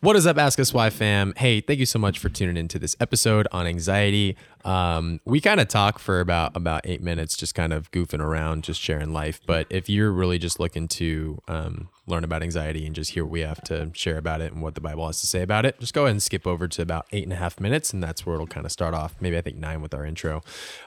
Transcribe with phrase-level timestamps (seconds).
[0.00, 1.32] What is up, Ask Us Why fam?
[1.38, 4.36] Hey, thank you so much for tuning into this episode on anxiety.
[4.62, 8.62] Um, we kind of talk for about about eight minutes, just kind of goofing around,
[8.62, 9.40] just sharing life.
[9.46, 13.30] But if you're really just looking to um, learn about anxiety and just hear what
[13.30, 15.80] we have to share about it and what the Bible has to say about it,
[15.80, 18.26] just go ahead and skip over to about eight and a half minutes, and that's
[18.26, 19.14] where it'll kind of start off.
[19.18, 20.42] Maybe I think nine with our intro.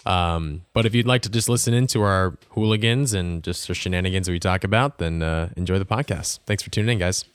[0.05, 4.29] Um, but if you'd like to just listen into our hooligans and just the shenanigans
[4.29, 6.41] we talk about, then uh, enjoy the podcast.
[6.45, 7.25] Thanks for tuning in, guys.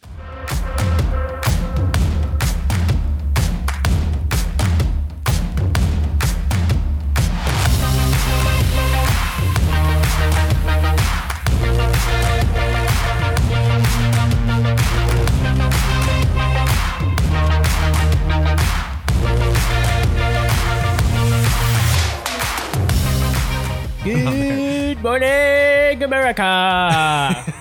[26.24, 27.52] America.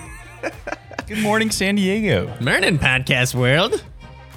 [1.06, 2.34] Good morning, San Diego.
[2.40, 3.84] Morning, podcast world.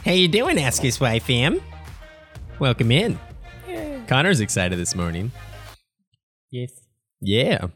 [0.04, 1.62] How you doing, Ask Us Why fam?
[2.60, 3.18] Welcome in.
[4.08, 5.32] Connor's excited this morning.
[6.52, 6.72] yes,
[7.22, 7.68] Yeah.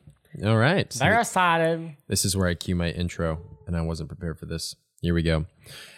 [0.44, 0.92] All right.
[0.92, 1.96] So very excited.
[2.10, 4.76] this is where I cue my intro, and I wasn't prepared for this.
[5.02, 5.46] Here we go.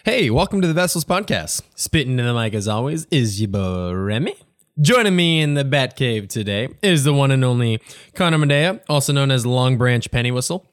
[0.04, 1.62] Hey, welcome to the Vessels Podcast.
[1.74, 4.36] Spitting in the mic as always is your boy Remy.
[4.80, 7.80] Joining me in the Bat Cave today is the one and only
[8.16, 10.66] Connor Medea, also known as Long Branch Penny Whistle.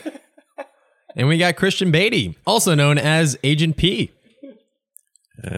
[1.14, 4.12] and we got Christian Beatty, also known as Agent P.
[5.42, 5.52] Good.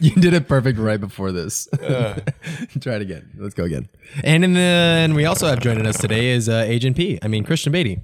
[0.00, 1.66] You did it perfect right before this.
[1.80, 3.32] Try it again.
[3.36, 3.88] Let's go again.
[4.22, 7.18] And in the and we also have joining us today is uh, Agent P.
[7.20, 8.00] I mean Christian Beatty.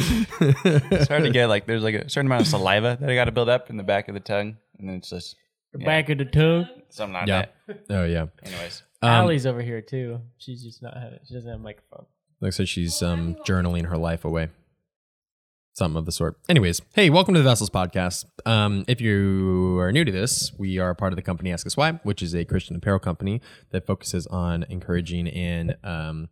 [0.90, 3.26] It's hard to get like there's like a certain amount of saliva that I got
[3.26, 5.36] to build up in the back of the tongue, and then it's just
[5.72, 6.66] The back of the tongue.
[6.88, 7.46] something like Yeah.
[7.66, 7.80] that.
[7.90, 8.26] Oh yeah.
[8.42, 10.20] Anyways, Allie's over here too.
[10.38, 10.94] She's just not.
[10.96, 12.06] Have, she doesn't have a microphone.
[12.40, 14.48] Looks like she's um, journaling her life away.
[15.74, 16.36] Something of the sort.
[16.48, 18.24] Anyways, hey, welcome to the Vessels Podcast.
[18.44, 21.76] Um, if you are new to this, we are part of the company Ask Us
[21.76, 23.40] Why, which is a Christian apparel company
[23.70, 26.28] that focuses on encouraging and um,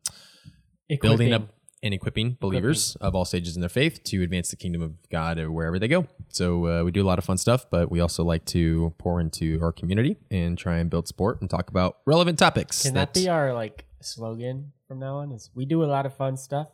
[1.01, 1.43] building up
[1.83, 5.39] and equipping believers of all stages in their faith to advance the kingdom of God
[5.47, 6.07] wherever they go.
[6.29, 9.21] So uh, we do a lot of fun stuff, but we also like to pour
[9.21, 12.83] into our community and try and build support and talk about relevant topics.
[12.83, 15.33] Can that be our like slogan from now on?
[15.33, 16.69] Is we do a lot of fun stuff.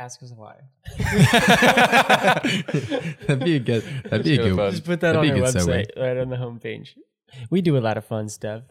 [0.00, 0.54] Ask us why.
[3.26, 3.82] that'd be a good.
[4.04, 4.56] That'd be a good.
[4.56, 4.70] fun.
[4.70, 6.00] Just put that That'd on be our website, segue.
[6.00, 6.90] right on the homepage.
[7.50, 8.62] We do a lot of fun stuff.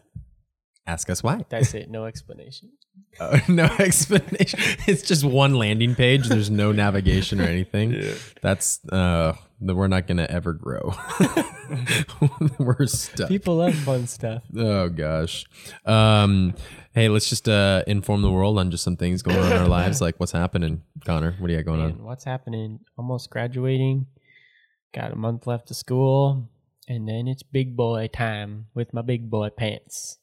[0.87, 1.45] Ask us why.
[1.49, 1.89] That's it.
[1.89, 2.71] No explanation.
[3.19, 4.59] Uh, no explanation.
[4.87, 6.29] It's just one landing page.
[6.29, 8.01] There's no navigation or anything.
[8.41, 10.93] That's uh, we're not gonna ever grow.
[12.57, 13.27] we're stuck.
[13.27, 14.43] People love fun stuff.
[14.55, 15.45] Oh gosh.
[15.85, 16.55] Um,
[16.93, 19.67] hey, let's just uh, inform the world on just some things going on in our
[19.67, 19.99] lives.
[19.99, 21.35] Like what's happening, Connor?
[21.39, 22.03] What do you got going Man, on?
[22.03, 22.79] what's happening?
[22.97, 24.05] Almost graduating.
[24.93, 26.49] Got a month left of school.
[26.87, 30.19] And then it's big boy time with my big boy pants.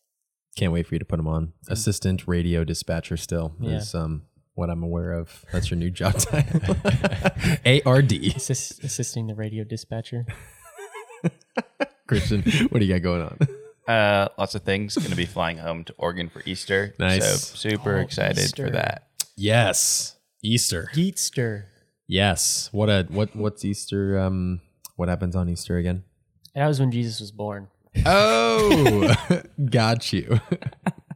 [0.57, 1.53] Can't wait for you to put them on.
[1.69, 3.77] Assistant radio dispatcher still Yeah.
[3.79, 4.23] is um
[4.55, 5.45] what I'm aware of.
[5.53, 6.77] That's your new job title.
[7.87, 8.13] ARD.
[8.13, 10.27] Assist, assisting the radio dispatcher.
[12.07, 13.39] Christian, what do you got going on?
[13.93, 14.95] uh, lots of things.
[14.97, 16.95] Going to be flying home to Oregon for Easter.
[16.99, 17.25] Nice.
[17.25, 18.67] So super Oh, excited Easter.
[18.67, 19.09] for that.
[19.37, 20.17] Yes.
[20.43, 20.89] Easter.
[20.95, 21.65] Geetster.
[22.07, 22.69] Yes.
[22.73, 24.61] What a what what's Easter um
[24.97, 26.05] what happens on Easter again?
[26.55, 27.69] That was when Jesus was born.
[28.05, 29.15] Oh,
[29.71, 30.41] got you.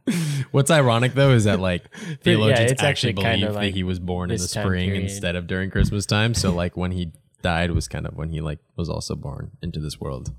[0.51, 1.83] What's ironic though is that like
[2.23, 5.69] theologians it's actually, actually believe that he was born in the spring instead of during
[5.69, 6.33] Christmas time.
[6.33, 9.79] So like when he died was kind of when he like was also born into
[9.79, 10.33] this world.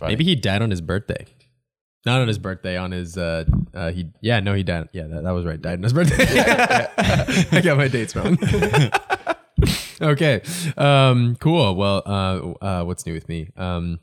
[0.00, 1.26] Maybe he died on his birthday.
[2.06, 3.44] Not on his birthday, on his uh,
[3.74, 4.88] uh he yeah, no he died.
[4.92, 5.60] Yeah, that, that was right.
[5.60, 6.24] Died on his birthday.
[7.52, 8.38] I got my dates wrong.
[10.00, 10.40] okay.
[10.76, 11.76] Um cool.
[11.76, 13.50] Well, uh uh what's new with me?
[13.56, 14.00] Um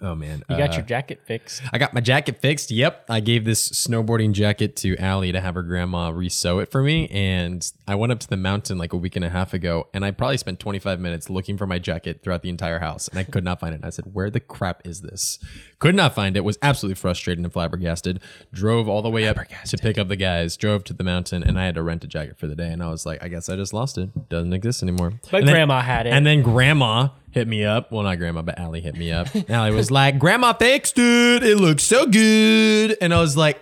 [0.00, 0.42] Oh man.
[0.50, 1.62] You got Uh, your jacket fixed.
[1.72, 2.70] I got my jacket fixed.
[2.70, 3.06] Yep.
[3.08, 7.08] I gave this snowboarding jacket to Allie to have her grandma resew it for me.
[7.08, 10.04] And I went up to the mountain like a week and a half ago and
[10.04, 13.24] I probably spent 25 minutes looking for my jacket throughout the entire house and I
[13.24, 13.76] could not find it.
[13.76, 15.38] And I said, Where the crap is this?
[15.84, 16.44] Could not find it.
[16.44, 18.20] Was absolutely frustrated and flabbergasted.
[18.54, 19.36] Drove all the way up
[19.66, 22.06] to pick up the guys, drove to the mountain, and I had to rent a
[22.06, 22.68] jacket for the day.
[22.72, 24.28] And I was like, I guess I just lost it.
[24.30, 25.12] Doesn't exist anymore.
[25.30, 26.14] But And then- grandma had it.
[26.14, 27.92] and then grandma hit me up.
[27.92, 29.28] Well, not grandma, but Allie hit me up.
[29.50, 31.42] Allie was like, Grandma fixed dude.
[31.42, 32.96] It looks so good.
[33.02, 33.60] And I was like,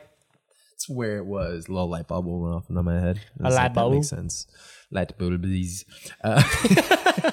[0.71, 1.67] That's where it was.
[1.67, 3.21] A little light bulb went off in my head.
[3.39, 3.95] Was light like, That bulb?
[3.95, 4.47] makes sense.
[4.93, 5.85] Light bulbs.
[6.23, 6.43] Uh,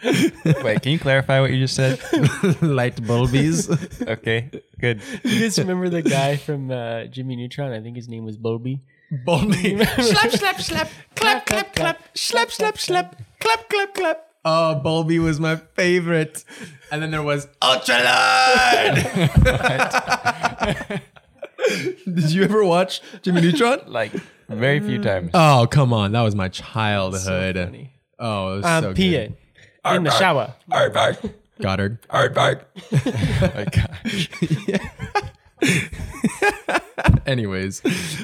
[0.62, 1.98] Wait, can you clarify what you just said?
[2.62, 3.68] light bulbies.
[4.08, 4.50] Okay,
[4.80, 5.00] good.
[5.24, 7.72] you guys remember the guy from uh, Jimmy Neutron?
[7.72, 8.80] I think his name was Bobby.
[9.24, 9.82] Bumblebee.
[9.84, 10.90] slap, slap, slap.
[11.16, 12.00] Clap, clap, clap.
[12.16, 13.20] Slap, slap, slap.
[13.40, 14.26] Clap, clap, clap.
[14.44, 16.44] Oh, Bumblebee was my favorite.
[16.92, 18.94] And then there was Ultralord.
[22.04, 23.80] Did you ever watch Jimmy Neutron?
[23.86, 24.12] Like
[24.48, 25.30] very few times.
[25.34, 26.12] Oh, come on.
[26.12, 27.56] That was my childhood.
[27.56, 27.92] funny.
[28.18, 29.34] oh, it was I'm so peeing
[29.96, 30.54] in the shower.
[30.70, 31.34] good.
[31.60, 31.98] Goddard.
[32.10, 32.60] All right, bye.
[33.40, 34.28] Oh my gosh.
[37.26, 37.82] Anyways,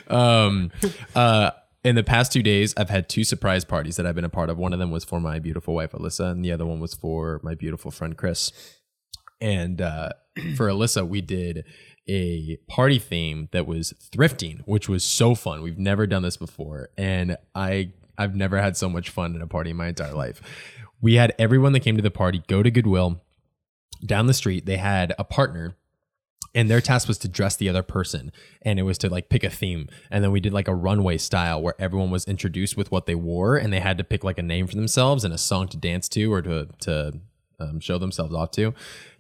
[0.09, 0.71] um,
[1.15, 1.51] uh,
[1.83, 4.51] in the past two days, I've had two surprise parties that I've been a part
[4.51, 4.59] of.
[4.59, 7.41] One of them was for my beautiful wife Alyssa, and the other one was for
[7.43, 8.53] my beautiful friend Chris.
[9.41, 10.11] And uh,
[10.57, 11.65] for Alyssa, we did
[12.09, 15.63] a party theme that was thrifting, which was so fun.
[15.63, 19.47] We've never done this before, and I I've never had so much fun at a
[19.47, 20.41] party in my entire life.
[21.05, 23.21] We had everyone that came to the party go to Goodwill
[24.07, 24.65] down the street.
[24.65, 25.77] They had a partner
[26.55, 29.45] and their task was to dress the other person and it was to like pick
[29.45, 32.91] a theme and then we did like a runway style where everyone was introduced with
[32.91, 35.37] what they wore and they had to pick like a name for themselves and a
[35.37, 37.13] song to dance to or to to
[37.61, 38.73] um, show themselves off to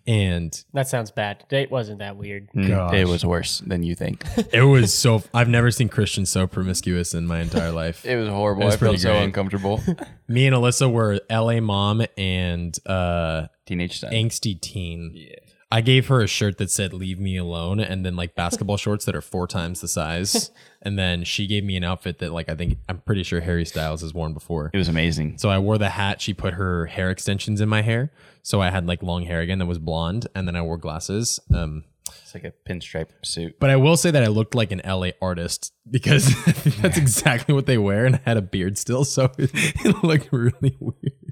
[0.07, 1.45] and That sounds bad.
[1.51, 2.51] It wasn't that weird.
[2.53, 4.23] Mm, It was worse than you think.
[4.53, 8.29] it was so i've never seen christian so promiscuous in my entire life It was
[8.29, 8.63] horrible.
[8.63, 9.25] It was I felt pretty so great.
[9.25, 9.81] uncomfortable.
[10.29, 14.13] me and alyssa were la mom and uh Teenage son.
[14.13, 15.37] angsty teen yeah.
[15.73, 19.07] I gave her a shirt that said "Leave me alone," and then like basketball shorts
[19.07, 20.53] that are four times the size.
[20.85, 23.65] And then she gave me an outfit that like I think I'm pretty sure Harry
[23.65, 24.71] Styles has worn before.
[24.75, 25.39] It was amazing.
[25.39, 26.21] So I wore the hat.
[26.21, 29.59] She put her hair extensions in my hair, so I had like long hair again
[29.61, 31.41] that was blonde, and then I wore glasses.
[31.55, 31.85] Um,
[32.23, 33.57] It's like a pinstripe suit.
[33.59, 36.35] but I will say that I looked like an LA artist because
[36.83, 40.29] that's exactly what they wear, and I had a beard still, so it, it looked
[40.33, 41.24] really weird.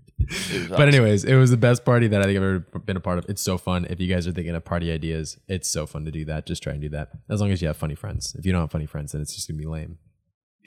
[0.69, 3.19] But anyways, it was the best party that I think I've ever been a part
[3.19, 3.27] of.
[3.29, 3.87] It's so fun.
[3.89, 6.47] If you guys are thinking of party ideas, it's so fun to do that.
[6.47, 7.11] Just try and do that.
[7.29, 8.35] As long as you have funny friends.
[8.39, 9.99] If you don't have funny friends, then it's just gonna be lame.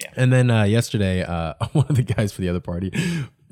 [0.02, 0.12] Yeah.
[0.16, 2.92] And then uh, yesterday, uh, one of the guys for the other party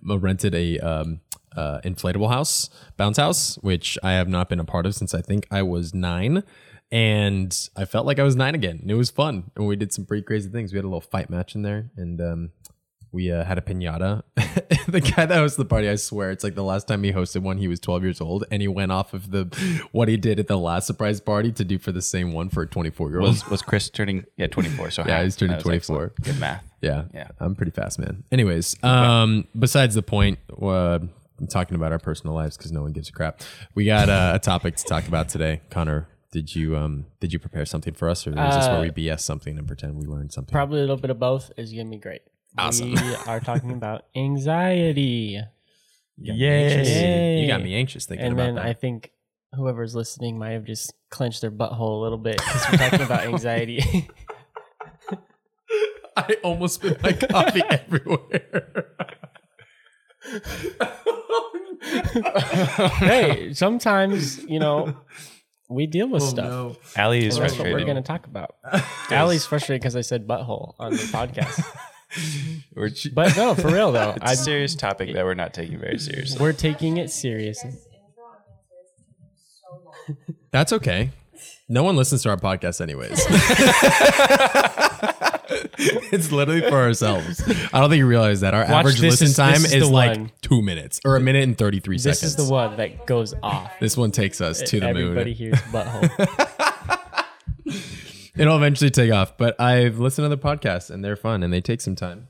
[0.09, 1.21] uh, rented a um,
[1.55, 5.21] uh, inflatable house, bounce house, which I have not been a part of since I
[5.21, 6.43] think I was nine.
[6.91, 8.77] And I felt like I was nine again.
[8.81, 9.51] And it was fun.
[9.55, 10.71] And we did some pretty crazy things.
[10.71, 11.89] We had a little fight match in there.
[11.97, 12.51] And um,
[13.13, 14.23] we uh, had a pinata.
[14.87, 17.41] the guy that hosted the party, I swear, it's like the last time he hosted
[17.43, 19.45] one, he was 12 years old, and he went off of the
[19.91, 22.63] what he did at the last surprise party to do for the same one for
[22.63, 23.29] a 24 year old.
[23.29, 24.91] Was was Chris turning yeah 24?
[24.91, 25.75] So Yeah, he's turning 24.
[25.75, 26.21] excellent.
[26.23, 26.63] Good math.
[26.81, 27.29] Yeah, Yeah.
[27.39, 28.25] I'm pretty fast, man.
[28.29, 30.99] Anyways, um, besides the point, uh,
[31.39, 33.39] I'm talking about our personal lives because no one gives a crap.
[33.73, 35.61] We got uh, a topic to talk about today.
[35.69, 38.81] Connor, did you um did you prepare something for us, or is this where Uh,
[38.81, 40.51] we BS something and pretend we learned something?
[40.51, 42.21] Probably a little bit of both is gonna be great.
[42.57, 42.91] Awesome.
[42.91, 45.39] We are talking about anxiety.
[46.17, 46.89] You got me anxious.
[46.89, 47.41] Yay.
[47.41, 48.65] You got me anxious thinking and about then that.
[48.65, 49.11] I think
[49.53, 53.25] whoever's listening might have just clenched their butthole a little bit because we're talking about
[53.25, 54.09] anxiety.
[56.15, 58.95] I almost spit my coffee everywhere.
[62.99, 64.95] hey, sometimes you know
[65.69, 66.45] we deal with oh, stuff.
[66.45, 66.77] Oh, no.
[66.95, 67.87] Allie is And that's what we're frustrated.
[67.87, 68.55] going to talk about.
[69.09, 71.63] Allie's frustrated because I said butthole on the podcast.
[72.13, 72.79] Mm-hmm.
[72.79, 75.79] We're, But no, for real though, it's I, a serious topic that we're not taking
[75.79, 76.37] very seriously.
[76.39, 77.71] we're taking it seriously.
[80.51, 81.11] That's okay.
[81.69, 83.25] No one listens to our podcast anyways.
[86.11, 87.41] it's literally for ourselves.
[87.73, 90.17] I don't think you realize that our average this listen is- time is, is like
[90.17, 90.31] one.
[90.41, 92.21] two minutes or a minute and 33 This seconds.
[92.21, 93.71] This is the one that goes off.
[93.79, 95.35] This one takes us to the Everybody moon.
[95.37, 96.69] hears butthole.
[98.35, 101.61] It'll eventually take off, but I've listened to the podcasts and they're fun and they
[101.61, 102.27] take some time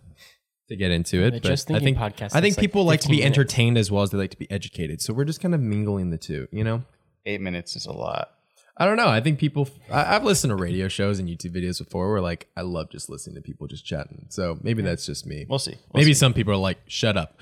[0.68, 1.32] to get into it.
[1.32, 3.38] The But Just I think podcast I think is like people like to be minutes.
[3.38, 5.02] entertained as well as they like to be educated.
[5.02, 6.84] So we're just kind of mingling the two, you know?
[7.26, 8.30] Eight minutes is a lot.
[8.76, 9.08] I don't know.
[9.08, 9.70] I think people.
[9.92, 13.08] I, I've listened to radio shows and YouTube videos before where like I love just
[13.08, 14.26] listening to people just chatting.
[14.30, 15.46] So maybe that's just me.
[15.48, 15.76] We'll see.
[15.94, 16.20] We'll maybe see.
[16.20, 17.40] some people are like, "Shut up."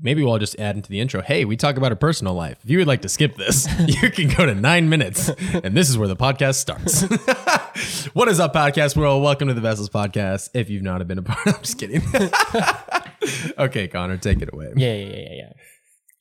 [0.00, 1.20] Maybe we'll just add into the intro.
[1.20, 2.58] Hey, we talk about our personal life.
[2.64, 5.90] If you would like to skip this, you can go to nine minutes, and this
[5.90, 7.02] is where the podcast starts.
[8.14, 9.22] what is up, podcast world?
[9.22, 10.48] Welcome to the Vessels Podcast.
[10.54, 12.02] If you've not been a part, I'm just kidding.
[13.58, 14.72] okay, Connor, take it away.
[14.76, 15.52] yeah, yeah, yeah, yeah, yeah.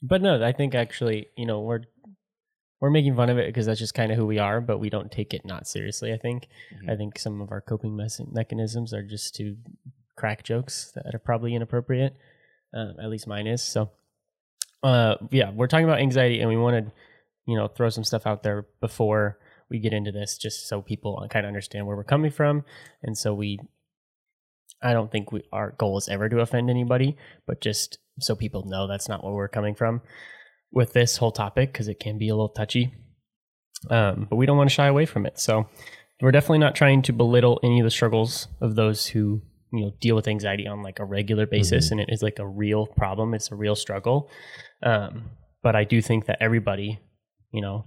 [0.03, 1.81] But no, I think actually, you know, we're
[2.81, 4.89] we're making fun of it because that's just kind of who we are, but we
[4.89, 6.11] don't take it not seriously.
[6.11, 6.47] I think.
[6.75, 6.89] Mm-hmm.
[6.89, 9.55] I think some of our coping mes- mechanisms are just to
[10.17, 12.17] crack jokes that are probably inappropriate.
[12.73, 13.61] Um, at least mine is.
[13.61, 13.91] So,
[14.83, 16.91] uh, yeah, we're talking about anxiety, and we want to,
[17.45, 19.37] you know, throw some stuff out there before
[19.69, 22.63] we get into this, just so people kind of understand where we're coming from,
[23.03, 23.59] and so we.
[24.83, 28.65] I don't think we, our goal is ever to offend anybody, but just so people
[28.65, 30.01] know that's not where we're coming from
[30.71, 32.93] with this whole topic because it can be a little touchy.
[33.89, 35.39] Um, but we don't want to shy away from it.
[35.39, 35.67] So
[36.21, 39.91] we're definitely not trying to belittle any of the struggles of those who you know
[39.99, 43.33] deal with anxiety on like a regular basis and it is like a real problem
[43.33, 44.29] it's a real struggle.
[44.83, 45.29] Um,
[45.63, 46.99] but i do think that everybody
[47.51, 47.85] you know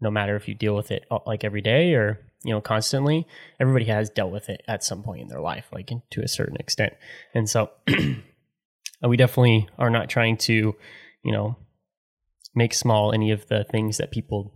[0.00, 3.26] no matter if you deal with it uh, like every day or you know constantly
[3.60, 6.28] everybody has dealt with it at some point in their life like in- to a
[6.28, 6.92] certain extent.
[7.34, 7.70] And so
[9.02, 10.74] we definitely are not trying to
[11.24, 11.56] you know
[12.54, 14.54] make small any of the things that people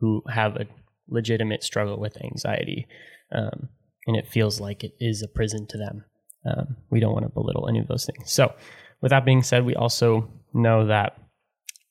[0.00, 0.66] who have a
[1.08, 2.86] legitimate struggle with anxiety
[3.32, 3.68] um,
[4.06, 6.04] and it feels like it is a prison to them
[6.46, 8.32] um, we don't want to belittle any of those things.
[8.32, 8.52] So
[9.00, 11.16] with that being said we also know that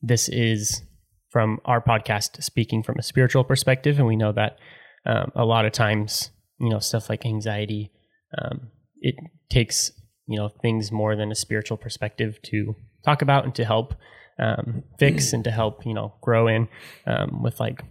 [0.01, 0.81] this is
[1.29, 4.57] from our podcast speaking from a spiritual perspective and we know that
[5.05, 7.91] um, a lot of times you know stuff like anxiety
[8.37, 8.69] um,
[9.01, 9.15] it
[9.49, 9.91] takes
[10.27, 12.75] you know things more than a spiritual perspective to
[13.05, 13.93] talk about and to help
[14.39, 16.67] um, fix and to help you know grow in
[17.05, 17.81] um, with like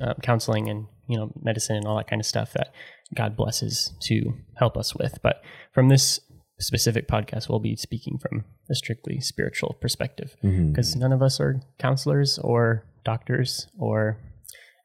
[0.00, 2.72] um, counseling and you know medicine and all that kind of stuff that
[3.14, 5.18] God blesses to help us with.
[5.22, 6.20] But from this
[6.58, 10.36] specific podcast, we'll be speaking from a strictly spiritual perspective
[10.68, 14.18] because none of us are counselors or doctors or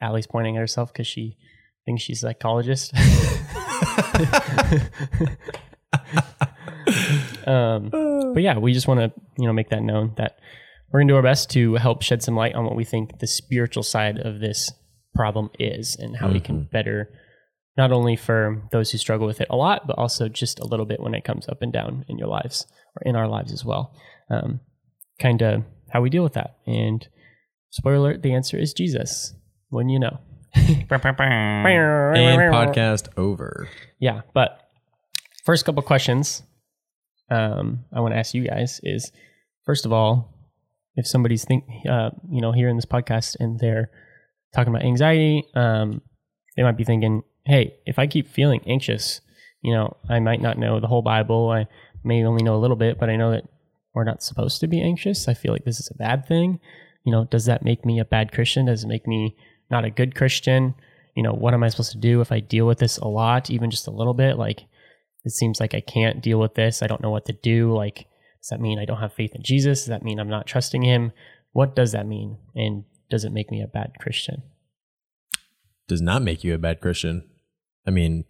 [0.01, 1.37] Allie's pointing at herself because she
[1.85, 2.93] thinks she's a psychologist.
[7.47, 7.89] um,
[8.33, 10.39] but yeah, we just want to you know make that known that
[10.91, 13.27] we're gonna do our best to help shed some light on what we think the
[13.27, 14.71] spiritual side of this
[15.13, 17.09] problem is and how we can better
[17.77, 20.85] not only for those who struggle with it a lot, but also just a little
[20.85, 23.63] bit when it comes up and down in your lives or in our lives as
[23.63, 23.95] well.
[24.29, 24.59] Um,
[25.19, 26.57] kind of how we deal with that.
[26.67, 27.07] And
[27.69, 29.33] spoiler alert, the answer is Jesus.
[29.69, 30.19] When you know.
[32.17, 33.69] And podcast over.
[33.99, 34.67] Yeah, but
[35.45, 36.43] first couple questions
[37.31, 39.11] um, I want to ask you guys is
[39.65, 40.37] first of all,
[40.95, 43.89] if somebody's think uh, you know hearing this podcast and they're
[44.53, 46.01] talking about anxiety, um,
[46.55, 49.21] they might be thinking, "Hey, if I keep feeling anxious,
[49.61, 51.49] you know, I might not know the whole Bible.
[51.49, 51.67] I
[52.03, 53.45] may only know a little bit, but I know that
[53.93, 55.27] we're not supposed to be anxious.
[55.27, 56.59] I feel like this is a bad thing.
[57.03, 58.65] You know, does that make me a bad Christian?
[58.65, 59.35] Does it make me
[59.69, 60.75] not a good Christian?
[61.15, 63.49] You know, what am I supposed to do if I deal with this a lot,
[63.49, 64.37] even just a little bit?
[64.37, 64.65] Like,
[65.23, 66.81] it seems like I can't deal with this.
[66.81, 67.73] I don't know what to do.
[67.73, 68.07] Like,
[68.41, 69.81] does that mean I don't have faith in Jesus?
[69.81, 71.11] Does that mean I'm not trusting him?
[71.51, 72.37] What does that mean?
[72.55, 74.41] And does it make me a bad Christian?
[75.87, 77.29] Does not make you a bad Christian.
[77.85, 78.23] I mean,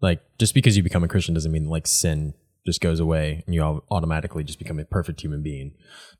[0.00, 2.34] like just because you become a Christian doesn't mean like sin
[2.66, 5.72] just goes away and you all automatically just become a perfect human being.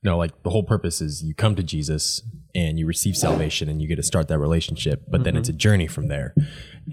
[0.02, 2.22] No, like the whole purpose is you come to Jesus
[2.54, 5.56] and you receive salvation and you get to start that relationship, but then it's mm-hmm.
[5.56, 6.34] a journey from there.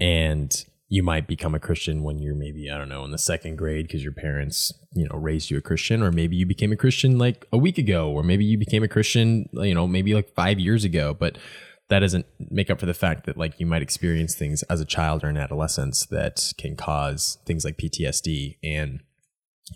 [0.00, 3.56] And you might become a Christian when you're maybe, I don't know, in the second
[3.56, 6.76] grade because your parents, you know, raised you a Christian, or maybe you became a
[6.76, 10.34] Christian like a week ago, or maybe you became a Christian, you know, maybe like
[10.34, 11.12] five years ago.
[11.12, 11.36] But
[11.88, 14.86] that doesn't make up for the fact that like you might experience things as a
[14.86, 19.00] child or an adolescence that can cause things like PTSD and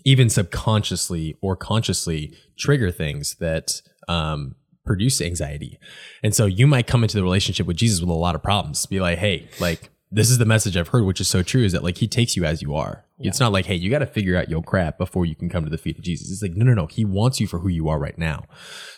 [0.05, 4.55] even subconsciously or consciously trigger things that um,
[4.85, 5.79] produce anxiety.
[6.23, 8.85] And so you might come into the relationship with Jesus with a lot of problems.
[8.85, 11.71] Be like, hey, like this is the message I've heard, which is so true, is
[11.71, 13.03] that like he takes you as you are.
[13.19, 15.63] It's not like, hey, you got to figure out your crap before you can come
[15.63, 16.29] to the feet of Jesus.
[16.29, 16.87] It's like, no, no, no.
[16.87, 18.43] He wants you for who you are right now.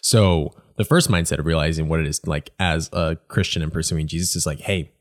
[0.01, 4.07] So the first mindset of realizing what it is like as a Christian and pursuing
[4.07, 4.91] Jesus is like, hey,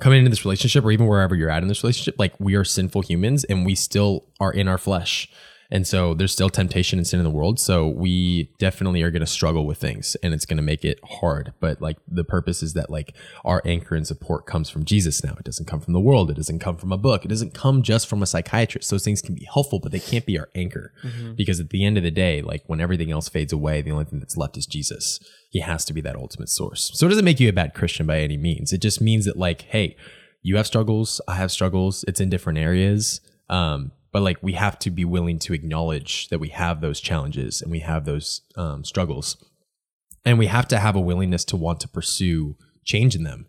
[0.00, 2.64] coming into this relationship or even wherever you're at in this relationship, like we are
[2.64, 5.30] sinful humans and we still are in our flesh.
[5.72, 7.58] And so there's still temptation and sin in the world.
[7.58, 11.00] So we definitely are going to struggle with things and it's going to make it
[11.02, 11.54] hard.
[11.60, 15.34] But like the purpose is that like our anchor and support comes from Jesus now.
[15.38, 16.30] It doesn't come from the world.
[16.30, 17.24] It doesn't come from a book.
[17.24, 18.90] It doesn't come just from a psychiatrist.
[18.90, 20.92] Those things can be helpful, but they can't be our anchor
[21.36, 24.04] because at the end of the day, like when everything else fades away, the only
[24.04, 25.20] thing that's left is Jesus.
[25.48, 26.90] He has to be that ultimate source.
[26.92, 28.74] So it doesn't make you a bad Christian by any means.
[28.74, 29.96] It just means that like, hey,
[30.42, 31.22] you have struggles.
[31.26, 32.04] I have struggles.
[32.06, 33.22] It's in different areas.
[33.48, 37.62] Um, but like we have to be willing to acknowledge that we have those challenges
[37.62, 39.42] and we have those um, struggles.
[40.24, 43.46] And we have to have a willingness to want to pursue change in them.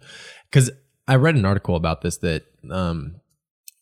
[0.50, 0.72] Because
[1.08, 3.15] i read an article about this that um,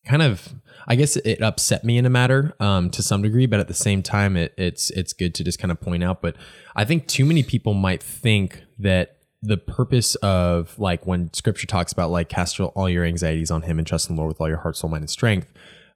[0.05, 0.55] kind of
[0.87, 3.73] i guess it upset me in a matter um, to some degree but at the
[3.73, 6.21] same time it, it's it's good to just kind of point out.
[6.21, 6.35] But
[6.75, 11.91] i think too many people might think that the purpose of like when scripture talks
[11.91, 14.47] about like cast all your anxieties on him and trust in the lord with all
[14.47, 15.51] your heart soul mind and strength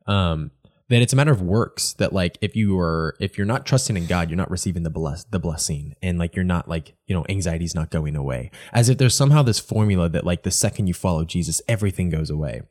[0.08, 0.52] um,
[0.90, 3.98] that it's a matter of works that like if you are if you're not trusting
[3.98, 7.16] in God, you're not receiving the bless the blessing and like you're not like, you
[7.16, 8.52] know, anxiety's not going away.
[8.72, 12.30] As if there's somehow this formula that like the second you follow Jesus, everything goes
[12.30, 12.62] away.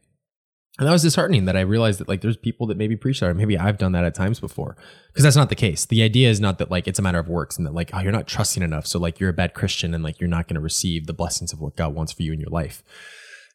[0.78, 3.30] And that was disheartening that I realized that like there's people that maybe preach that,
[3.30, 4.76] or maybe I've done that at times before.
[5.08, 5.86] Because that's not the case.
[5.86, 8.00] The idea is not that like it's a matter of works and that like, oh,
[8.00, 8.84] you're not trusting enough.
[8.84, 11.52] So like you're a bad Christian and like you're not going to receive the blessings
[11.52, 12.82] of what God wants for you in your life.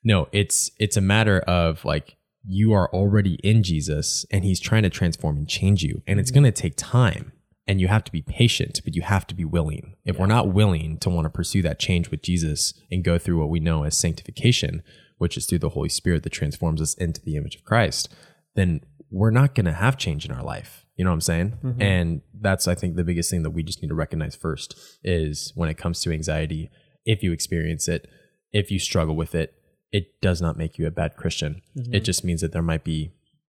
[0.01, 2.15] No, it's it's a matter of like
[2.51, 6.01] you are already in Jesus and he's trying to transform and change you.
[6.07, 6.41] And it's mm-hmm.
[6.41, 7.31] going to take time
[7.67, 9.95] and you have to be patient, but you have to be willing.
[10.03, 13.39] If we're not willing to want to pursue that change with Jesus and go through
[13.39, 14.81] what we know as sanctification,
[15.19, 18.09] which is through the Holy Spirit that transforms us into the image of Christ,
[18.55, 20.87] then we're not going to have change in our life.
[20.95, 21.59] You know what I'm saying?
[21.63, 21.81] Mm-hmm.
[21.81, 25.53] And that's, I think, the biggest thing that we just need to recognize first is
[25.53, 26.71] when it comes to anxiety,
[27.05, 28.09] if you experience it,
[28.51, 29.53] if you struggle with it,
[29.91, 31.61] it does not make you a bad Christian.
[31.75, 33.11] It just means that there might be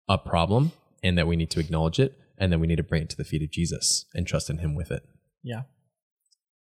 [0.09, 0.73] a problem
[1.03, 2.17] and that we need to acknowledge it.
[2.39, 4.59] And then we need to bring it to the feet of Jesus and trust in
[4.59, 5.03] him with it.
[5.43, 5.63] Yeah.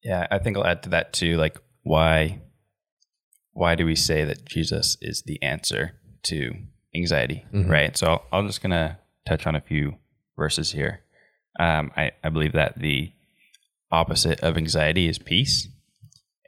[0.02, 1.36] Yeah, I think I'll add to that too.
[1.36, 2.42] Like, why
[3.52, 5.92] why do we say that Jesus is the answer
[6.24, 6.52] to
[6.94, 7.44] anxiety?
[7.52, 7.96] Right.
[7.96, 9.96] So I'll, I'm just gonna touch on a few
[10.36, 11.00] verses here.
[11.58, 13.12] Um, I, I believe that the
[13.90, 15.68] opposite of anxiety is peace,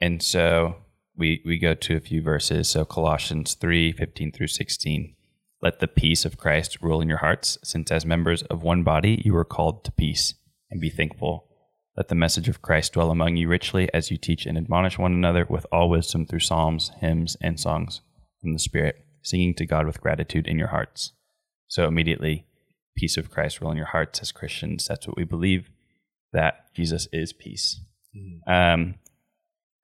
[0.01, 0.77] and so
[1.17, 2.67] we we go to a few verses.
[2.67, 5.15] So Colossians three fifteen through sixteen.
[5.61, 9.21] Let the peace of Christ rule in your hearts, since as members of one body
[9.23, 10.33] you were called to peace,
[10.69, 11.47] and be thankful.
[11.95, 15.13] Let the message of Christ dwell among you richly as you teach and admonish one
[15.13, 18.01] another with all wisdom through psalms, hymns, and songs
[18.41, 21.13] from the Spirit, singing to God with gratitude in your hearts.
[21.67, 22.45] So immediately,
[22.97, 24.87] peace of Christ rule in your hearts as Christians.
[24.87, 25.69] That's what we believe,
[26.33, 27.79] that Jesus is peace.
[28.47, 28.95] Um,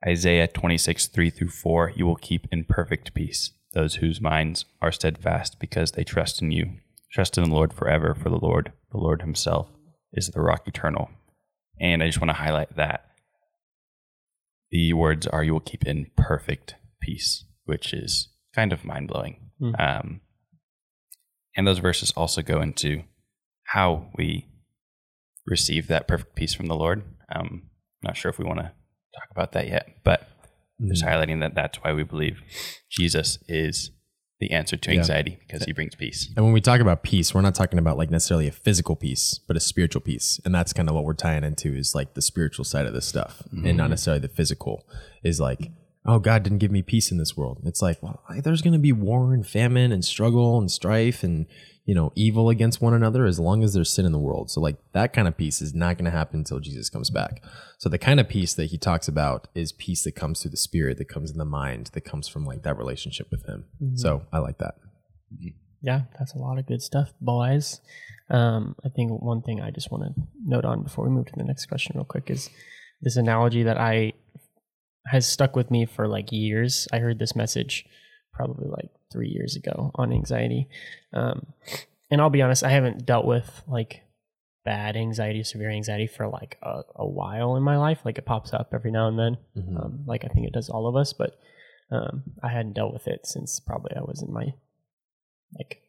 [0.06, 4.91] Isaiah 26, 3 through 4, you will keep in perfect peace those whose minds are
[4.91, 6.77] steadfast because they trust in you.
[7.12, 9.68] Trust in the Lord forever, for the Lord, the Lord Himself,
[10.13, 11.10] is the rock eternal.
[11.79, 13.06] And I just want to highlight that
[14.72, 19.51] the words are you will keep in perfect peace, which is kind of mind blowing.
[19.79, 20.22] Um,
[21.56, 23.03] and those verses also go into
[23.65, 24.48] how we
[25.46, 27.03] receive that perfect peace from the Lord.
[27.34, 27.63] Um,
[28.03, 28.72] I'm not sure if we want to
[29.16, 30.28] talk about that yet, but
[30.88, 31.10] just hmm.
[31.10, 32.42] highlighting that that's why we believe
[32.89, 33.92] Jesus is
[34.39, 36.32] the answer to anxiety because he brings peace.
[36.36, 39.39] And when we talk about peace, we're not talking about like necessarily a physical peace,
[39.48, 40.39] but a spiritual peace.
[40.46, 43.06] And that's kind of what we're tying into is like the spiritual side of this
[43.06, 43.89] stuff and not mm-hmm.
[43.89, 44.88] necessarily the physical.
[45.24, 45.72] Is like,
[46.06, 47.62] oh, God didn't give me peace in this world.
[47.65, 51.45] It's like, well, there's going to be war and famine and struggle and strife and,
[51.89, 54.52] you know, evil against one another as long as there's sin in the world.
[54.52, 57.43] So, like, that kind of peace is not going to happen until Jesus comes back.
[57.80, 60.58] So, the kind of peace that he talks about is peace that comes through the
[60.58, 63.65] spirit, that comes in the mind, that comes from like that relationship with him.
[63.95, 64.75] So, I like that.
[65.82, 67.82] Yeah, that's a lot of good stuff, boys.
[68.30, 71.34] Um, I think one thing I just want to note on before we move to
[71.36, 72.52] the next question, real quick, is
[73.02, 74.13] this analogy that I
[75.08, 76.88] has stuck with me for like years.
[76.93, 77.88] I heard this message
[78.39, 80.67] probably like three years ago on anxiety,
[81.13, 81.45] um,
[82.10, 84.04] and I'll be honest, I haven't dealt with like
[84.63, 87.99] bad anxiety, severe anxiety for like a, a while in my life.
[88.06, 89.38] Like it pops up every now and then,
[89.78, 91.38] um, like I think it does all of us, but
[91.91, 94.54] um, I hadn't dealt with it since probably I was in my
[95.58, 95.82] like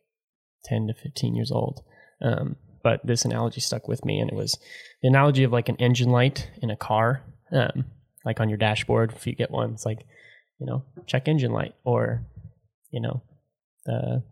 [0.64, 1.82] 10 to 15 years old.
[2.22, 4.58] Um, but this analogy stuck with me, and it was
[5.02, 7.84] the analogy of like an engine light in a car, um,
[8.24, 9.12] like on your dashboard.
[9.12, 10.06] If you get one, it's like,
[10.58, 12.24] you know, check engine light, or,
[12.90, 13.22] you know,
[13.85, 14.22] the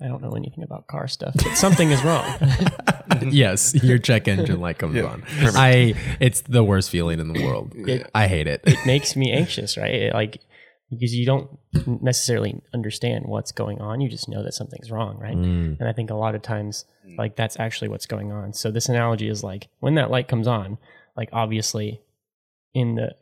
[0.00, 2.24] I don't know anything about car stuff, but something is wrong.
[3.30, 5.24] yes, your check engine light comes on.
[5.40, 7.74] I it's the worst feeling in the world.
[8.14, 8.62] I hate it.
[8.64, 9.94] it makes me anxious, right?
[9.94, 10.40] It, like
[10.90, 11.50] because you don't
[12.02, 14.00] necessarily understand what's going on.
[14.00, 15.36] You just know that something's wrong, right?
[15.36, 15.78] Mm.
[15.78, 17.18] And I think a lot of times, mm.
[17.18, 18.52] like that's actually what's going on.
[18.54, 20.78] So this analogy is like when that light comes on,
[21.16, 22.00] like obviously,
[22.72, 23.14] in the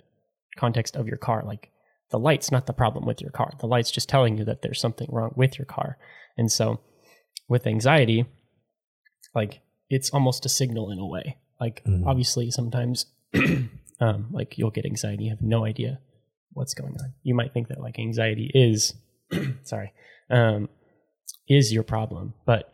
[0.57, 1.71] context of your car, like
[2.11, 3.53] the light's not the problem with your car.
[3.61, 5.99] The light's just telling you that there's something wrong with your car.
[6.37, 6.81] And so,
[7.49, 8.27] with anxiety,
[9.35, 11.38] like it's almost a signal in a way.
[11.61, 13.07] Like obviously, sometimes,
[14.01, 16.01] um, like you'll get anxiety, you have no idea
[16.53, 17.14] what's going on.
[17.23, 18.95] You might think that like anxiety is,
[19.62, 19.92] sorry,
[20.31, 20.69] um,
[21.49, 22.73] is your problem, but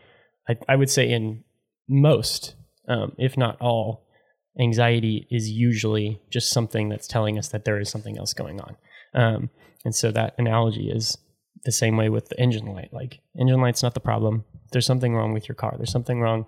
[0.49, 1.45] I, I would say in
[1.89, 2.55] most,
[2.89, 4.07] um, if not all,
[4.59, 8.77] anxiety is usually just something that's telling us that there is something else going on.
[9.15, 9.51] Um,
[9.85, 11.19] and so that analogy is
[11.65, 12.93] the same way with the engine light.
[12.93, 14.45] Like engine light's not the problem.
[14.73, 15.75] There's something wrong with your car.
[15.77, 16.47] There's something wrong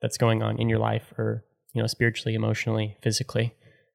[0.00, 3.54] that's going on in your life, or you know, spiritually, emotionally, physically.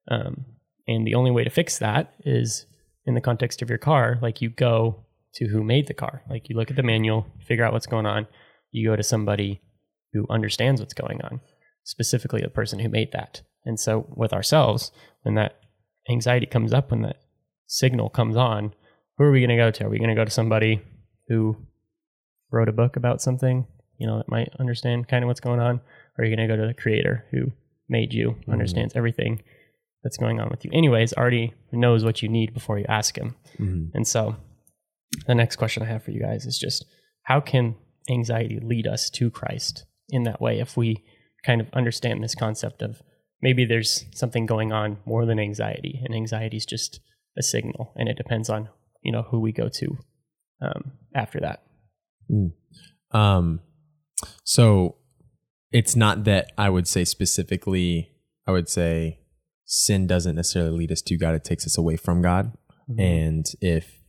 [0.09, 0.45] Um,
[0.87, 2.65] and the only way to fix that is
[3.05, 4.19] in the context of your car.
[4.21, 5.05] Like you go
[5.35, 6.23] to who made the car.
[6.29, 8.27] Like you look at the manual, figure out what's going on.
[8.71, 9.61] You go to somebody
[10.13, 11.41] who understands what's going on,
[11.83, 13.41] specifically the person who made that.
[13.65, 14.91] And so with ourselves,
[15.23, 15.59] when that
[16.09, 17.17] anxiety comes up, when that
[17.71, 18.73] signal comes on,
[19.17, 19.85] who are we going to go to?
[19.85, 20.81] Are we going to go to somebody
[21.29, 21.55] who
[22.51, 23.65] wrote a book about something,
[23.97, 25.79] you know, that might understand kind of what's going on?
[26.17, 27.51] Or are you going to go to the creator who
[27.87, 28.51] made you, mm.
[28.51, 29.41] understands everything
[30.03, 33.35] that's going on with you, anyways, already knows what you need before you ask him?
[33.57, 33.95] Mm-hmm.
[33.95, 34.35] And so
[35.27, 36.85] the next question I have for you guys is just
[37.23, 37.75] how can
[38.09, 41.03] anxiety lead us to Christ in that way if we
[41.45, 43.01] kind of understand this concept of
[43.41, 46.99] maybe there's something going on more than anxiety and anxiety is just
[47.37, 48.69] a signal and it depends on
[49.01, 49.97] you know who we go to
[50.61, 51.63] um, after that
[53.11, 53.59] Um,
[54.43, 54.95] so
[55.71, 58.11] it's not that I would say specifically,
[58.47, 59.19] I would say
[59.65, 62.53] sin doesn't necessarily lead us to God, it takes us away from God.
[62.99, 63.99] And if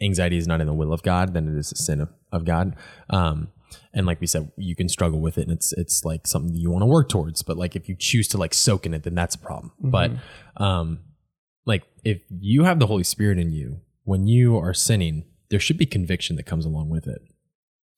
[0.00, 2.44] anxiety is not in the will of God, then it is a sin of, of
[2.44, 2.76] God.
[3.10, 3.48] Um,
[3.92, 6.70] and like we said, you can struggle with it and it's it's like something you
[6.70, 7.42] want to work towards.
[7.42, 9.72] But like if you choose to like soak in it, then that's a problem.
[9.80, 10.10] But
[10.56, 11.00] um
[11.66, 15.78] like if you have the Holy Spirit in you, when you are sinning, there should
[15.78, 17.22] be conviction that comes along with it.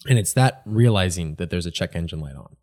[0.08, 2.56] And it's that realizing that there's a check engine light on.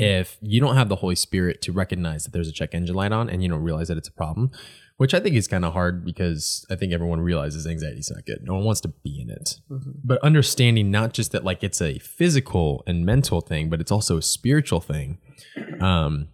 [0.00, 3.12] If you don't have the Holy Spirit to recognize that there's a check engine light
[3.12, 4.50] on and you don't realize that it's a problem,
[4.96, 8.24] which I think is kind of hard because I think everyone realizes anxiety is not
[8.24, 8.38] good.
[8.42, 9.60] No one wants to be in it.
[10.02, 14.16] But understanding not just that like it's a physical and mental thing, but it's also
[14.16, 15.18] a spiritual thing,
[15.80, 16.28] um,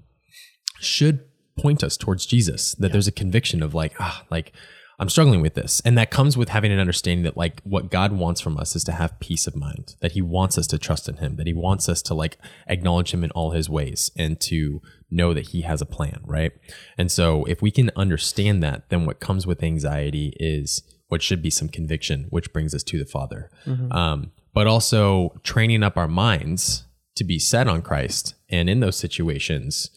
[0.79, 1.25] should
[1.59, 2.75] point us towards Jesus.
[2.75, 4.53] That there's a conviction of like, ah, like
[4.99, 5.83] I'm struggling with this.
[5.85, 8.85] And that comes with having an understanding that like what God wants from us is
[8.85, 11.53] to have peace of mind, that he wants us to trust in him, that he
[11.53, 12.39] wants us to like
[12.69, 16.53] acknowledge him in all his ways and to know that he has a plan, right?
[16.97, 21.43] And so if we can understand that, then what comes with anxiety is what should
[21.43, 23.51] be some conviction, which brings us to the Father.
[23.93, 26.85] Um, but also training up our minds
[27.17, 29.91] to be set on Christ and in those situations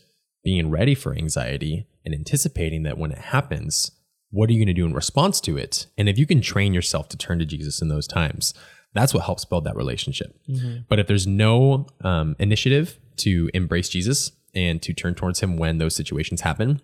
[0.47, 3.91] being ready for anxiety and anticipating that when it happens,
[4.29, 5.87] what are you going to do in response to it?
[5.97, 8.53] And if you can train yourself to turn to Jesus in those times,
[8.93, 10.39] that's what helps build that relationship.
[10.87, 15.79] But if there's no um, initiative to embrace Jesus and to turn towards Him when
[15.79, 16.81] those situations happen,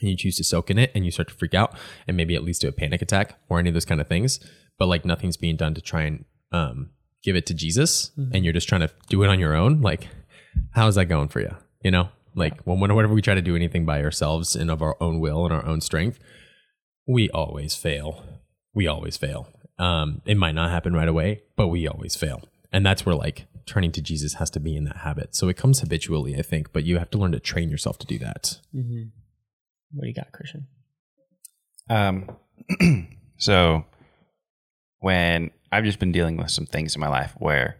[0.00, 1.76] and you choose to soak in it and you start to freak out
[2.08, 4.40] and maybe it leads to a panic attack or any of those kind of things,
[4.78, 6.88] but like nothing's being done to try and um,
[7.22, 10.08] give it to Jesus and you're just trying to do it on your own, like
[10.70, 11.54] how's that going for you?
[11.82, 14.96] You know, like when whenever we try to do anything by ourselves and of our
[15.00, 16.20] own will and our own strength,
[17.08, 18.24] we always fail.
[18.74, 19.48] We always fail.
[19.78, 22.42] Um, it might not happen right away, but we always fail.
[22.72, 25.34] And that's where like turning to Jesus has to be in that habit.
[25.34, 28.06] So it comes habitually, I think, but you have to learn to train yourself to
[28.06, 28.58] do that.
[29.92, 30.66] what do you got christian
[31.88, 32.28] Um,
[33.38, 33.84] so
[34.98, 37.76] when I've just been dealing with some things in my life where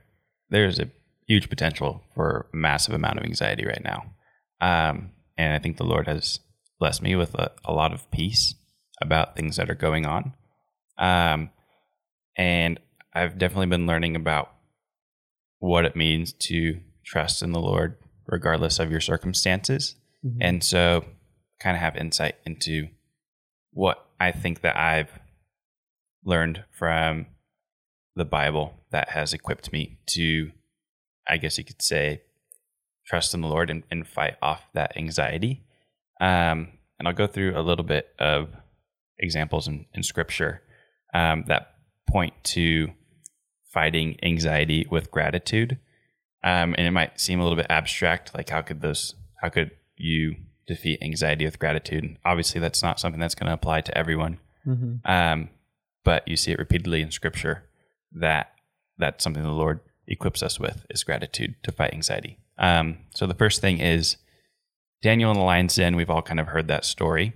[0.50, 0.90] there's a
[1.26, 4.12] huge potential for a massive amount of anxiety right now.
[4.60, 6.40] Um, and I think the Lord has
[6.78, 8.54] blessed me with a, a lot of peace
[9.00, 10.32] about things that are going on.
[10.98, 11.50] Um,
[12.36, 12.80] and
[13.12, 14.52] I've definitely been learning about
[15.58, 19.94] what it means to trust in the Lord regardless of your circumstances.
[20.40, 21.04] And so
[21.60, 22.88] kind of have insight into
[23.72, 25.10] what I think that I've
[26.24, 27.26] learned from
[28.16, 30.50] the Bible that has equipped me to,
[31.28, 32.22] I guess you could say,
[33.06, 35.64] trust in the Lord and, and fight off that anxiety.
[36.20, 38.48] Um, and I'll go through a little bit of
[39.18, 40.62] examples in, in scripture
[41.14, 41.74] um, that
[42.08, 42.88] point to
[43.72, 45.78] fighting anxiety with gratitude.
[46.42, 49.70] Um, and it might seem a little bit abstract, like how could those, how could
[49.96, 52.04] you defeat anxiety with gratitude?
[52.04, 54.38] And obviously, that's not something that's going to apply to everyone.
[55.04, 55.50] Um,
[56.04, 57.64] but you see it repeatedly in scripture
[58.12, 58.52] that
[58.98, 62.38] that's something the Lord equips us with is gratitude to fight anxiety.
[62.58, 64.16] Um, so the first thing is
[65.02, 65.96] Daniel in the lion's den.
[65.96, 67.34] We've all kind of heard that story.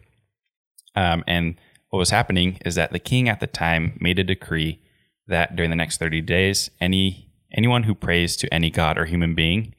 [0.96, 1.56] Um, and
[1.90, 4.80] what was happening is that the king at the time made a decree
[5.26, 9.34] that during the next 30 days, any anyone who prays to any god or human
[9.34, 9.74] being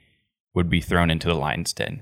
[0.54, 2.02] would be thrown into the lion's den.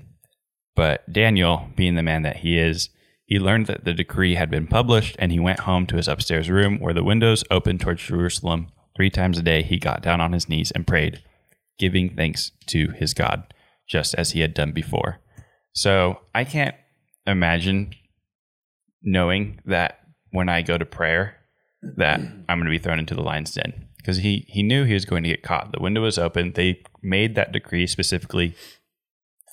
[0.74, 2.90] But Daniel, being the man that he is,
[3.24, 6.50] he learned that the decree had been published and he went home to his upstairs
[6.50, 8.68] room where the windows opened towards Jerusalem.
[8.96, 11.22] Three times a day he got down on his knees and prayed,
[11.80, 13.52] giving thanks to his God,
[13.88, 15.18] just as he had done before.
[15.72, 16.76] So I can't
[17.26, 17.94] imagine
[19.02, 19.98] knowing that
[20.30, 21.36] when I go to prayer
[21.96, 24.94] that I'm going to be thrown into the lion's den because he he knew he
[24.94, 25.72] was going to get caught.
[25.72, 26.52] The window was open.
[26.54, 28.54] They made that decree specifically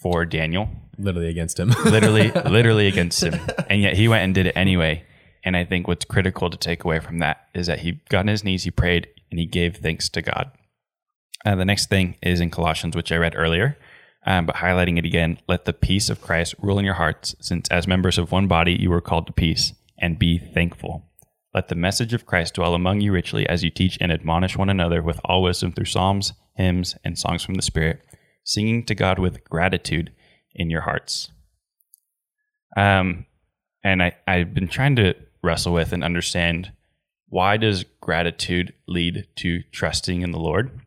[0.03, 1.69] for Daniel, Literally against him.
[1.85, 5.05] literally literally against him, and yet he went and did it anyway.
[5.43, 8.27] And I think what's critical to take away from that is that he got on
[8.27, 10.51] his knees, he prayed, and he gave thanks to God.
[11.45, 13.77] Uh, the next thing is in Colossians, which I read earlier,
[14.25, 15.39] um, but highlighting it again.
[15.47, 18.73] Let the peace of Christ rule in your hearts, since as members of one body
[18.73, 21.05] you were called to peace, and be thankful.
[21.53, 24.69] Let the message of Christ dwell among you richly as you teach and admonish one
[24.69, 28.01] another with all wisdom through psalms, hymns, and songs from the Spirit,
[28.43, 30.11] singing to God with gratitude
[30.53, 31.31] in your hearts.
[32.75, 33.25] Um,
[33.83, 36.73] and I, I've been trying to wrestle with and understand
[37.29, 40.81] why does gratitude lead to trusting in the Lord?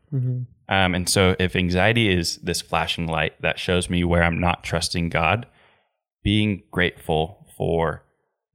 [0.69, 4.63] Um, and so, if anxiety is this flashing light that shows me where I'm not
[4.63, 5.45] trusting God,
[6.23, 8.03] being grateful for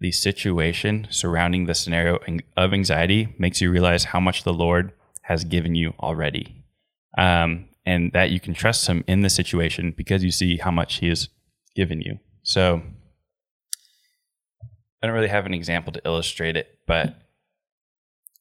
[0.01, 2.19] the situation surrounding the scenario
[2.57, 4.93] of anxiety makes you realize how much the Lord
[5.23, 6.65] has given you already.
[7.19, 10.97] Um, and that you can trust Him in the situation because you see how much
[10.97, 11.29] He has
[11.75, 12.19] given you.
[12.43, 12.83] So,
[15.03, 17.15] I don't really have an example to illustrate it, but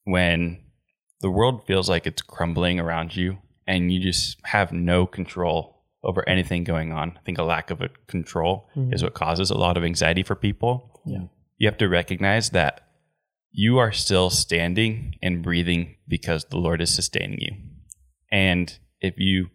[0.06, 0.65] when
[1.26, 6.24] the world feels like it's crumbling around you and you just have no control over
[6.30, 7.18] anything going on.
[7.18, 8.94] I think a lack of a control mm-hmm.
[8.94, 11.02] is what causes a lot of anxiety for people.
[11.04, 11.24] Yeah.
[11.58, 12.82] You have to recognize that
[13.52, 17.54] you are still standing and breathing because the Lord is sustaining you.
[18.32, 19.48] And if you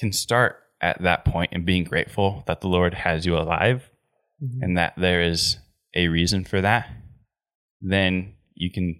[0.00, 3.88] can start at that point and being grateful that the Lord has you alive
[4.42, 4.64] mm-hmm.
[4.64, 5.58] and that there is
[5.94, 6.88] a reason for that,
[7.80, 8.98] then you can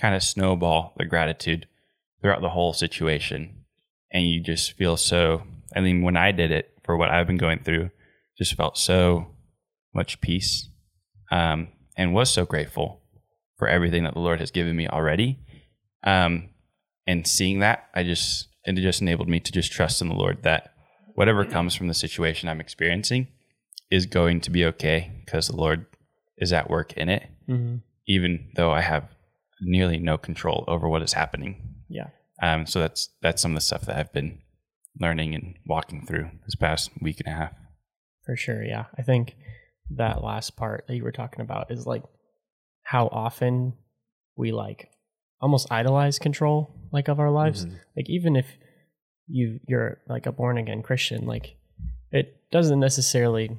[0.00, 1.66] kind of snowball the gratitude
[2.20, 3.64] throughout the whole situation.
[4.12, 5.42] And you just feel so,
[5.74, 7.90] I mean, when I did it for what I've been going through,
[8.38, 9.28] just felt so
[9.94, 10.68] much peace
[11.30, 13.00] um, and was so grateful
[13.56, 15.38] for everything that the Lord has given me already.
[16.04, 16.50] Um,
[17.06, 20.42] and seeing that, I just, it just enabled me to just trust in the Lord
[20.42, 20.74] that
[21.14, 23.28] whatever comes from the situation I'm experiencing
[23.90, 25.86] is going to be okay because the Lord
[26.36, 27.76] is at work in it, mm-hmm.
[28.06, 29.15] even though I have
[29.60, 31.74] nearly no control over what is happening.
[31.88, 32.08] Yeah.
[32.42, 34.40] Um, so that's that's some of the stuff that I've been
[35.00, 37.52] learning and walking through this past week and a half.
[38.24, 38.86] For sure, yeah.
[38.98, 39.36] I think
[39.90, 42.02] that last part that you were talking about is like
[42.82, 43.74] how often
[44.36, 44.90] we like
[45.40, 47.64] almost idolize control like of our lives.
[47.64, 47.76] Mm-hmm.
[47.96, 48.46] Like even if
[49.28, 51.56] you you're like a born again Christian, like
[52.10, 53.58] it doesn't necessarily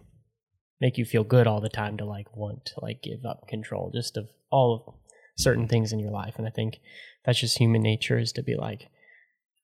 [0.79, 3.91] make you feel good all the time to like want to like give up control
[3.93, 4.93] just of all of
[5.37, 6.35] certain things in your life.
[6.37, 6.79] And I think
[7.25, 8.89] that's just human nature is to be like,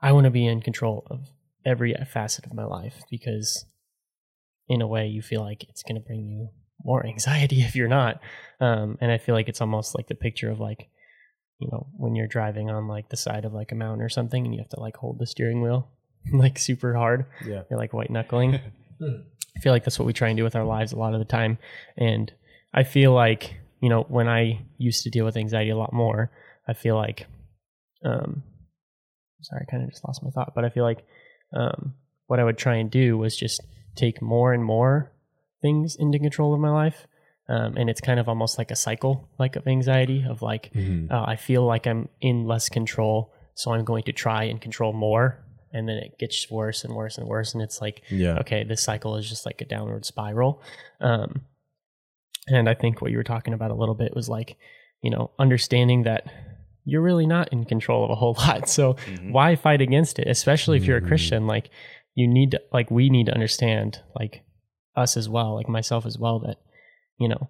[0.02, 1.30] I want to be in control of
[1.66, 3.66] every facet of my life because
[4.68, 6.50] in a way you feel like it's going to bring you
[6.84, 8.22] more anxiety if you're not.
[8.60, 10.90] Um, and I feel like it's almost like the picture of like,
[11.60, 14.46] you know, when you're driving on like the side of like a mountain or something
[14.46, 15.90] and you have to like hold the steering wheel
[16.34, 17.26] like super hard.
[17.46, 17.64] Yeah.
[17.70, 18.56] You're like white knuckling.
[19.02, 21.20] I feel like that's what we try and do with our lives a lot of
[21.20, 21.58] the time.
[21.98, 22.32] And
[22.74, 26.32] I feel like you know, when I used to deal with anxiety a lot more,
[26.66, 27.28] I feel like,
[28.06, 28.42] um,
[29.42, 31.06] sorry, I kind of just lost my thought, but I feel like
[31.52, 31.94] um,
[32.28, 33.60] what I would try and do was just
[33.98, 35.12] take more and more
[35.62, 37.08] things into control of my life.
[37.50, 41.14] Um, and it's kind of almost like a cycle, like of anxiety, of like, mm-hmm.
[41.14, 44.94] uh, I feel like I'm in less control, so I'm going to try and control
[44.94, 45.44] more.
[45.74, 47.54] And then it gets worse and worse and worse.
[47.54, 48.38] And it's like, yeah.
[48.38, 50.62] okay, this cycle is just like a downward spiral.
[51.02, 51.42] Um,
[52.48, 54.58] and I think what you were talking about a little bit was like,
[55.02, 56.26] you know, understanding that
[56.86, 58.68] you're really not in control of a whole lot.
[58.70, 59.32] So mm-hmm.
[59.32, 60.28] why fight against it?
[60.28, 61.08] Especially if you're a mm-hmm.
[61.08, 61.70] Christian, like
[62.16, 64.44] you need to, like we need to understand, like
[64.96, 66.58] us as well, like myself as well, that,
[67.18, 67.50] you know,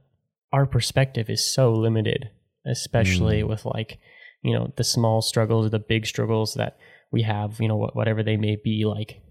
[0.51, 2.29] our perspective is so limited,
[2.65, 3.49] especially mm.
[3.49, 3.99] with like,
[4.43, 6.77] you know, the small struggles, or the big struggles that
[7.11, 9.21] we have, you know, whatever they may be, like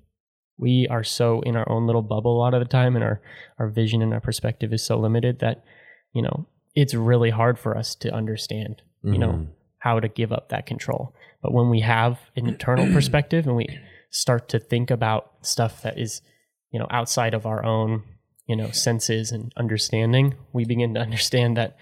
[0.63, 3.21] we are so in our own little bubble a lot of the time and our
[3.59, 5.65] our vision and our perspective is so limited that
[6.13, 9.21] you know it's really hard for us to understand you mm-hmm.
[9.21, 9.47] know
[9.79, 13.67] how to give up that control but when we have an internal perspective and we
[14.11, 16.23] start to think about stuff that is
[16.71, 18.05] you know outside of our own
[18.47, 21.77] you know senses and understanding we begin to understand that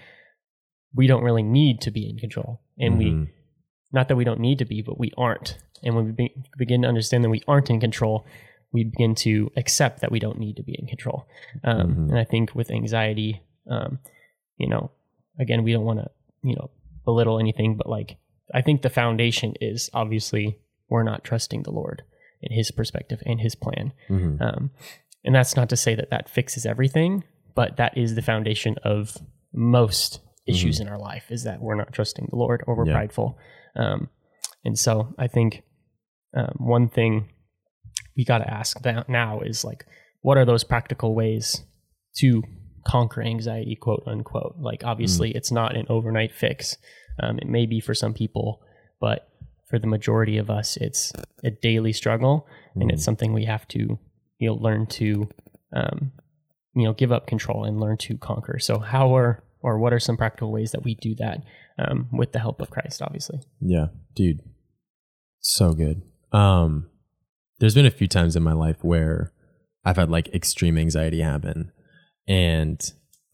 [0.94, 3.20] we don't really need to be in control and mm-hmm.
[3.20, 3.28] we
[3.92, 6.82] not that we don't need to be but we aren't and when we be, begin
[6.82, 8.24] to understand that we aren't in control
[8.72, 11.26] we begin to accept that we don't need to be in control.
[11.64, 12.10] Um, mm-hmm.
[12.10, 13.98] And I think with anxiety, um,
[14.56, 14.90] you know,
[15.38, 16.10] again, we don't want to,
[16.42, 16.70] you know,
[17.04, 18.16] belittle anything, but like,
[18.54, 22.02] I think the foundation is obviously we're not trusting the Lord
[22.42, 23.92] in His perspective and His plan.
[24.08, 24.42] Mm-hmm.
[24.42, 24.70] Um,
[25.24, 29.16] and that's not to say that that fixes everything, but that is the foundation of
[29.52, 30.88] most issues mm-hmm.
[30.88, 32.94] in our life is that we're not trusting the Lord or we're yeah.
[32.94, 33.38] prideful.
[33.76, 34.08] Um,
[34.64, 35.62] and so I think
[36.34, 37.28] um, one thing
[38.20, 39.86] we got to ask that now is like,
[40.20, 41.64] what are those practical ways
[42.18, 42.42] to
[42.86, 44.56] conquer anxiety, quote unquote?
[44.58, 45.36] Like, obviously, mm.
[45.36, 46.76] it's not an overnight fix.
[47.18, 48.60] Um, it may be for some people,
[49.00, 49.26] but
[49.70, 52.82] for the majority of us, it's a daily struggle, mm.
[52.82, 53.06] and it's mm.
[53.06, 53.98] something we have to,
[54.38, 55.26] you know, learn to,
[55.74, 56.12] um,
[56.74, 58.58] you know, give up control and learn to conquer.
[58.58, 61.42] So, how are or what are some practical ways that we do that
[61.78, 63.00] um, with the help of Christ?
[63.00, 63.40] Obviously.
[63.62, 64.42] Yeah, dude,
[65.40, 66.02] so good.
[66.32, 66.90] Um,
[67.60, 69.32] there's been a few times in my life where
[69.84, 71.70] I've had like extreme anxiety happen,
[72.26, 72.80] and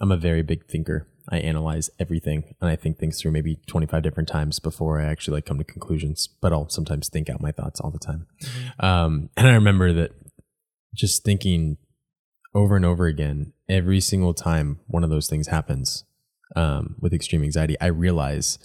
[0.01, 1.09] I'm a very big thinker.
[1.29, 5.39] I analyze everything and I think things through maybe 25 different times before I actually
[5.39, 6.29] like come to conclusions.
[6.41, 8.27] But I'll sometimes think out my thoughts all the time.
[8.79, 10.13] Um, and I remember that
[10.95, 11.79] just thinking
[12.55, 16.05] over and over again, every single time one of those things happens
[16.55, 18.59] um, with extreme anxiety, I realize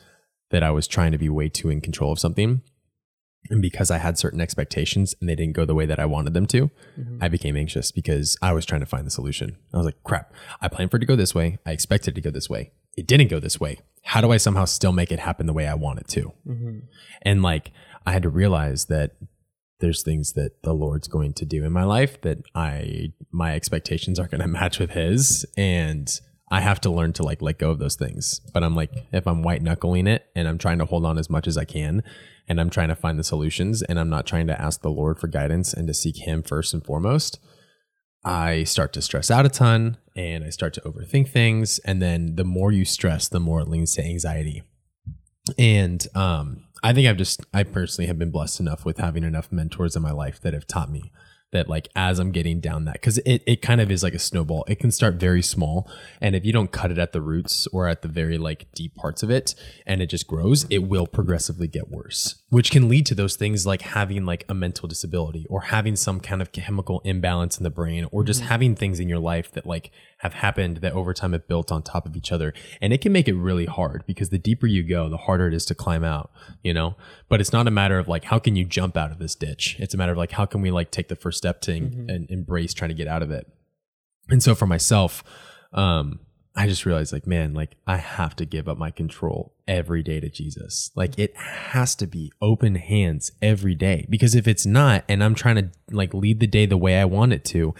[0.52, 2.62] that I was trying to be way too in control of something.
[3.50, 6.34] And because I had certain expectations and they didn't go the way that I wanted
[6.34, 7.18] them to, mm-hmm.
[7.20, 9.58] I became anxious because I was trying to find the solution.
[9.74, 11.58] I was like, crap, I planned for it to go this way.
[11.66, 12.72] I expected it to go this way.
[12.96, 13.80] It didn't go this way.
[14.04, 16.34] How do I somehow still make it happen the way I want it to?
[16.48, 16.80] Mm-hmm.
[17.24, 17.72] And like,
[18.06, 19.12] I had to realize that
[19.80, 24.20] there's things that the Lord's going to do in my life that I, my expectations
[24.20, 25.46] aren't going to match with His.
[25.58, 26.10] And
[26.52, 28.42] I have to learn to like let go of those things.
[28.54, 31.30] But I'm like, if I'm white knuckling it and I'm trying to hold on as
[31.30, 32.04] much as I can
[32.48, 35.18] and I'm trying to find the solutions and I'm not trying to ask the Lord
[35.18, 37.40] for guidance and to seek Him first and foremost,
[38.26, 41.80] I start to stress out a ton and I start to overthink things.
[41.80, 44.64] And then the more you stress, the more it leans to anxiety.
[45.58, 49.54] And um, I think I've just, I personally have been blessed enough with having enough
[49.54, 51.14] mentors in my life that have taught me
[51.52, 54.20] that like as I'm getting down that because it, it kind of is like a
[54.20, 54.64] snowball.
[54.68, 55.90] It can start very small.
[56.20, 58.96] And if you don't cut it at the roots or at the very like deep
[58.96, 59.54] parts of it
[59.86, 63.66] and it just grows, it will progressively get worse, which can lead to those things
[63.66, 67.70] like having like a mental disability or having some kind of chemical imbalance in the
[67.70, 68.50] brain or just mm-hmm.
[68.50, 71.82] having things in your life that like have happened that over time have built on
[71.82, 72.54] top of each other.
[72.80, 75.54] And it can make it really hard because the deeper you go, the harder it
[75.54, 76.32] is to climb out,
[76.64, 76.96] you know?
[77.28, 79.78] But it's not a matter of like, how can you jump out of this ditch?
[79.80, 82.06] It's a matter of like, how can we like take the first step to en-
[82.08, 83.52] and embrace trying to get out of it?
[84.30, 85.24] And so for myself,
[85.74, 86.20] um,
[86.56, 90.20] I just realized like, man, like I have to give up my control every day
[90.20, 90.92] to Jesus.
[90.94, 95.34] Like it has to be open hands every day because if it's not, and I'm
[95.34, 97.74] trying to like lead the day the way I want it to,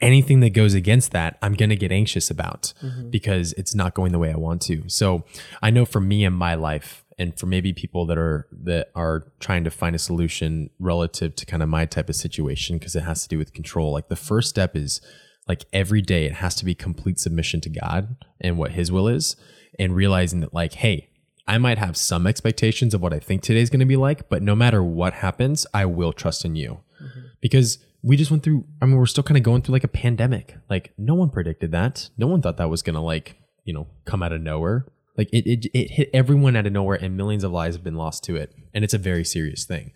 [0.00, 3.10] anything that goes against that, I'm going to get anxious about mm-hmm.
[3.10, 4.88] because it's not going the way I want to.
[4.88, 5.24] So
[5.62, 9.32] I know for me in my life, and for maybe people that are that are
[9.40, 13.04] trying to find a solution relative to kind of my type of situation because it
[13.04, 15.00] has to do with control like the first step is
[15.48, 19.08] like every day it has to be complete submission to god and what his will
[19.08, 19.34] is
[19.78, 21.08] and realizing that like hey
[21.48, 24.42] i might have some expectations of what i think today's going to be like but
[24.42, 26.80] no matter what happens i will trust in you.
[27.02, 27.20] Mm-hmm.
[27.40, 29.88] Because we just went through i mean we're still kind of going through like a
[29.88, 30.56] pandemic.
[30.70, 32.08] Like no one predicted that.
[32.16, 34.86] No one thought that was going to like you know come out of nowhere.
[35.18, 37.96] Like it, it it hit everyone out of nowhere and millions of lives have been
[37.96, 39.92] lost to it and it's a very serious thing.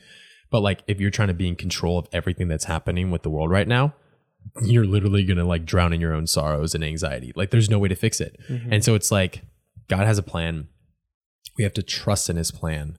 [0.50, 3.30] But like if you're trying to be in control of everything that's happening with the
[3.30, 3.94] world right now
[4.62, 7.30] you're literally going to like drown in your own sorrows and anxiety.
[7.36, 8.40] Like there's no way to fix it.
[8.48, 8.72] Mm-hmm.
[8.72, 9.42] And so it's like
[9.88, 10.68] god has a plan.
[11.56, 12.96] We have to trust in his plan.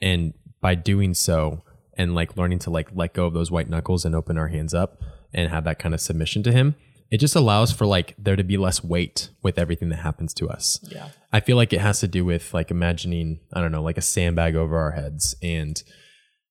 [0.00, 1.62] And by doing so
[1.96, 4.74] and like learning to like let go of those white knuckles and open our hands
[4.74, 5.00] up
[5.34, 6.74] and have that kind of submission to him
[7.10, 10.48] it just allows for like there to be less weight with everything that happens to
[10.48, 11.08] us Yeah.
[11.32, 14.02] i feel like it has to do with like imagining i don't know like a
[14.02, 15.82] sandbag over our heads and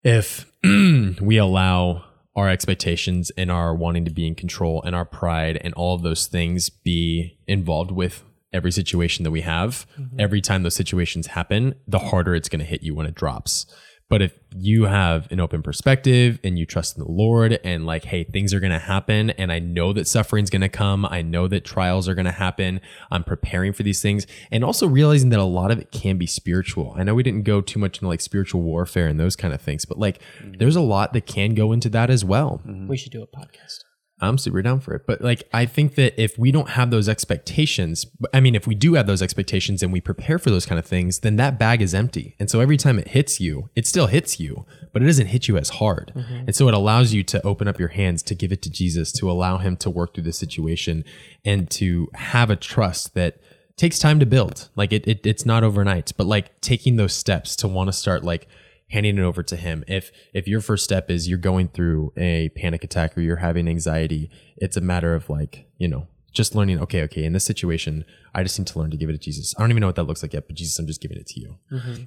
[0.03, 2.05] if we allow
[2.37, 6.03] our expectations and our wanting to be in control and our pride and all of
[6.03, 10.19] those things be involved with every situation that we have, mm-hmm.
[10.19, 13.67] every time those situations happen, the harder it's going to hit you when it drops.
[14.11, 18.05] But if you have an open perspective and you trust in the Lord and like,
[18.05, 21.07] hey, things are going to happen and I know that suffering's going to come.
[21.07, 22.81] I know that trials are going to happen.
[23.11, 26.27] I'm preparing for these things and also realizing that a lot of it can be
[26.27, 26.95] spiritual.
[26.97, 29.61] I know we didn't go too much into like spiritual warfare and those kind of
[29.61, 30.53] things, but like mm-hmm.
[30.59, 32.61] there's a lot that can go into that as well.
[32.67, 32.89] Mm-hmm.
[32.89, 33.85] We should do a podcast.
[34.21, 35.07] I'm super down for it.
[35.07, 38.75] But like, I think that if we don't have those expectations, I mean, if we
[38.75, 41.83] do have those expectations and we prepare for those kind of things, then that bag
[41.83, 42.37] is empty.
[42.39, 45.49] And so every time it hits you, it still hits you, but it doesn't hit
[45.49, 46.13] you as hard.
[46.15, 46.35] Mm-hmm.
[46.47, 49.11] And so it allows you to open up your hands to give it to Jesus,
[49.13, 51.05] to allow him to work through the situation
[51.45, 53.39] and to have a trust that
[53.77, 54.69] takes time to build.
[54.77, 58.25] Like it, it it's not overnight, but like taking those steps to want to start
[58.25, 58.47] like
[58.91, 59.85] handing it over to him.
[59.89, 63.69] If if your first step is you're going through a panic attack or you're having
[63.69, 68.05] anxiety, it's a matter of like, you know, just learning, okay, okay, in this situation,
[68.35, 69.55] I just need to learn to give it to Jesus.
[69.57, 71.29] I don't even know what that looks like yet, but Jesus, I'm just giving it
[71.29, 71.59] to you.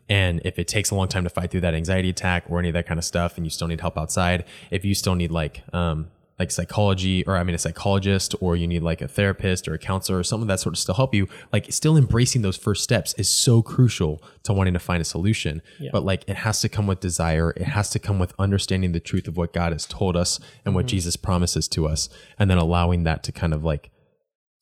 [0.10, 2.68] And if it takes a long time to fight through that anxiety attack or any
[2.68, 5.32] of that kind of stuff, and you still need help outside, if you still need
[5.32, 6.10] like, um,
[6.40, 9.80] like psychology or I mean a psychologist or you need like a therapist or a
[9.80, 12.84] counselor or someone of that sort of still help you, like still embracing those first
[12.84, 15.62] steps is so crucial to wanting to find a solution.
[15.92, 17.52] But like it has to come with desire.
[17.58, 20.76] It has to come with understanding the truth of what God has told us and
[20.76, 22.10] what Jesus promises to us.
[22.38, 23.90] And then allowing that to kind of like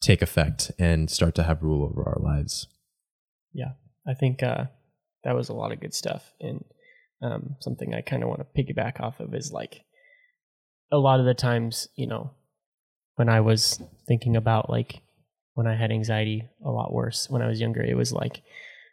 [0.02, 2.68] take effect and start to have rule over our lives.
[3.54, 3.72] Yeah,
[4.08, 4.66] I think uh,
[5.24, 6.64] that was a lot of good stuff, and
[7.22, 9.85] um, something I kind of want to piggyback off of is like
[10.92, 12.32] a lot of the times, you know,
[13.16, 15.02] when I was thinking about like
[15.56, 17.82] when I had anxiety a lot worse when I was younger.
[17.82, 18.42] It was like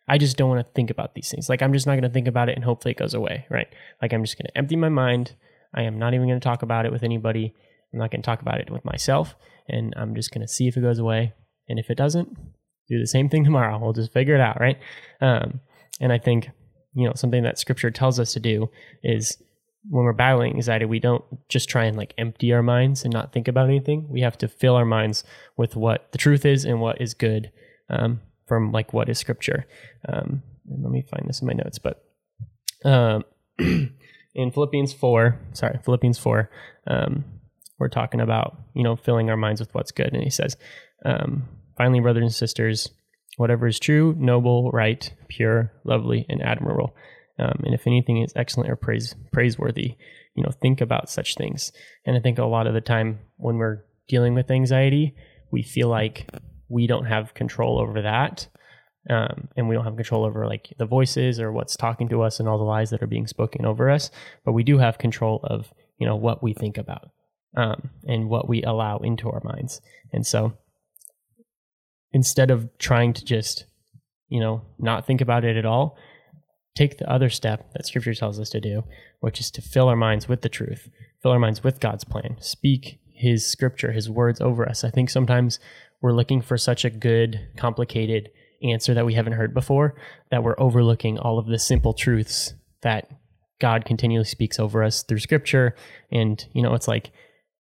[0.09, 1.49] I just don't want to think about these things.
[1.49, 3.69] Like I'm just not going to think about it and hopefully it goes away, right?
[4.01, 5.35] Like I'm just going to empty my mind.
[5.75, 7.55] I am not even going to talk about it with anybody.
[7.93, 9.35] I'm not going to talk about it with myself
[9.69, 11.35] and I'm just going to see if it goes away.
[11.69, 12.37] And if it doesn't,
[12.89, 13.79] do the same thing tomorrow.
[13.79, 14.79] We'll just figure it out, right?
[15.21, 15.61] Um,
[16.01, 16.51] and I think,
[16.95, 18.71] you know, something that scripture tells us to do
[19.03, 19.41] is
[19.89, 23.33] when we're battling anxiety, we don't just try and like empty our minds and not
[23.33, 24.07] think about anything.
[24.09, 25.25] We have to fill our minds
[25.57, 27.51] with what the truth is and what is good
[27.91, 29.67] um, from like what is scripture.
[30.09, 32.05] Um, let me find this in my notes, but
[32.85, 33.25] um,
[33.59, 36.51] in Philippians 4, sorry, Philippians 4,
[36.87, 37.25] um,
[37.79, 40.13] we're talking about, you know, filling our minds with what's good.
[40.13, 40.57] And he says,
[41.05, 42.91] um, finally, brothers and sisters,
[43.37, 46.95] whatever is true, noble, right, pure, lovely, and admirable.
[47.39, 49.97] Um, and if anything is excellent or praise praiseworthy,
[50.35, 51.73] you know, think about such things.
[52.07, 55.15] And I think a lot of the time when we're dealing with anxiety,
[55.51, 56.29] we feel like
[56.69, 58.49] we don't have control over that.
[59.11, 62.39] Um, and we don't have control over like the voices or what's talking to us
[62.39, 64.11] and all the lies that are being spoken over us.
[64.45, 67.11] But we do have control of, you know, what we think about
[67.57, 69.81] um, and what we allow into our minds.
[70.13, 70.53] And so
[72.13, 73.67] instead of trying to just,
[74.29, 75.97] you know, not think about it at all,
[76.75, 78.85] take the other step that scripture tells us to do,
[79.21, 80.89] which is to fill our minds with the truth,
[81.23, 84.85] fill our minds with God's plan, speak his scripture, his words over us.
[84.85, 85.59] I think sometimes
[86.01, 88.31] we're looking for such a good, complicated
[88.63, 89.95] answer that we haven't heard before
[90.31, 93.09] that we're overlooking all of the simple truths that
[93.61, 95.77] God continually speaks over us through scripture.
[96.11, 97.13] And, you know, it's like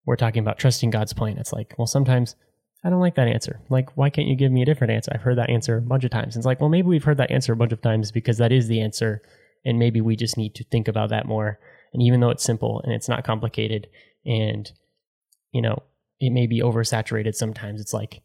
[0.06, 1.36] we're talking about trusting God's plan.
[1.36, 2.36] It's like, well, sometimes
[2.82, 3.60] I don't like that answer.
[3.68, 5.12] Like, why can't you give me a different answer?
[5.14, 6.34] I've heard that answer a bunch of times.
[6.34, 8.52] And it's like, well, maybe we've heard that answer a bunch of times because that
[8.52, 9.22] is the answer.
[9.64, 11.58] And maybe we just need to think about that more.
[11.92, 13.88] And even though it's simple and it's not complicated
[14.24, 14.70] and,
[15.52, 15.82] you know,
[16.20, 18.22] it may be oversaturated sometimes, it's like,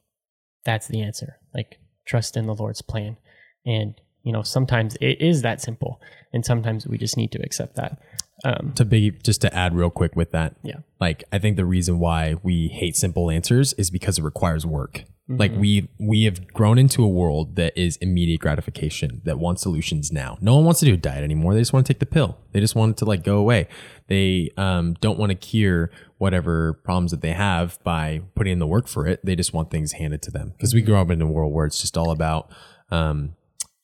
[0.64, 1.38] that's the answer.
[1.54, 3.18] Like, trust in the Lord's plan.
[3.66, 6.00] And, you know, sometimes it is that simple.
[6.32, 8.00] And sometimes we just need to accept that.
[8.46, 10.78] Um, to be just to add real quick with that, yeah.
[11.00, 15.04] Like I think the reason why we hate simple answers is because it requires work.
[15.30, 15.38] Mm-hmm.
[15.38, 20.12] Like we we have grown into a world that is immediate gratification that wants solutions
[20.12, 20.38] now.
[20.40, 21.56] No one wants to do a diet anymore.
[21.56, 22.38] They just want to take the pill.
[22.52, 23.68] They just want it to like go away.
[24.08, 25.90] They um, don't want to cure
[26.20, 29.26] whatever problems that they have by putting in the work for it.
[29.26, 31.66] They just want things handed to them because we grew up in a world where
[31.66, 32.52] it's just all about
[32.92, 33.36] um,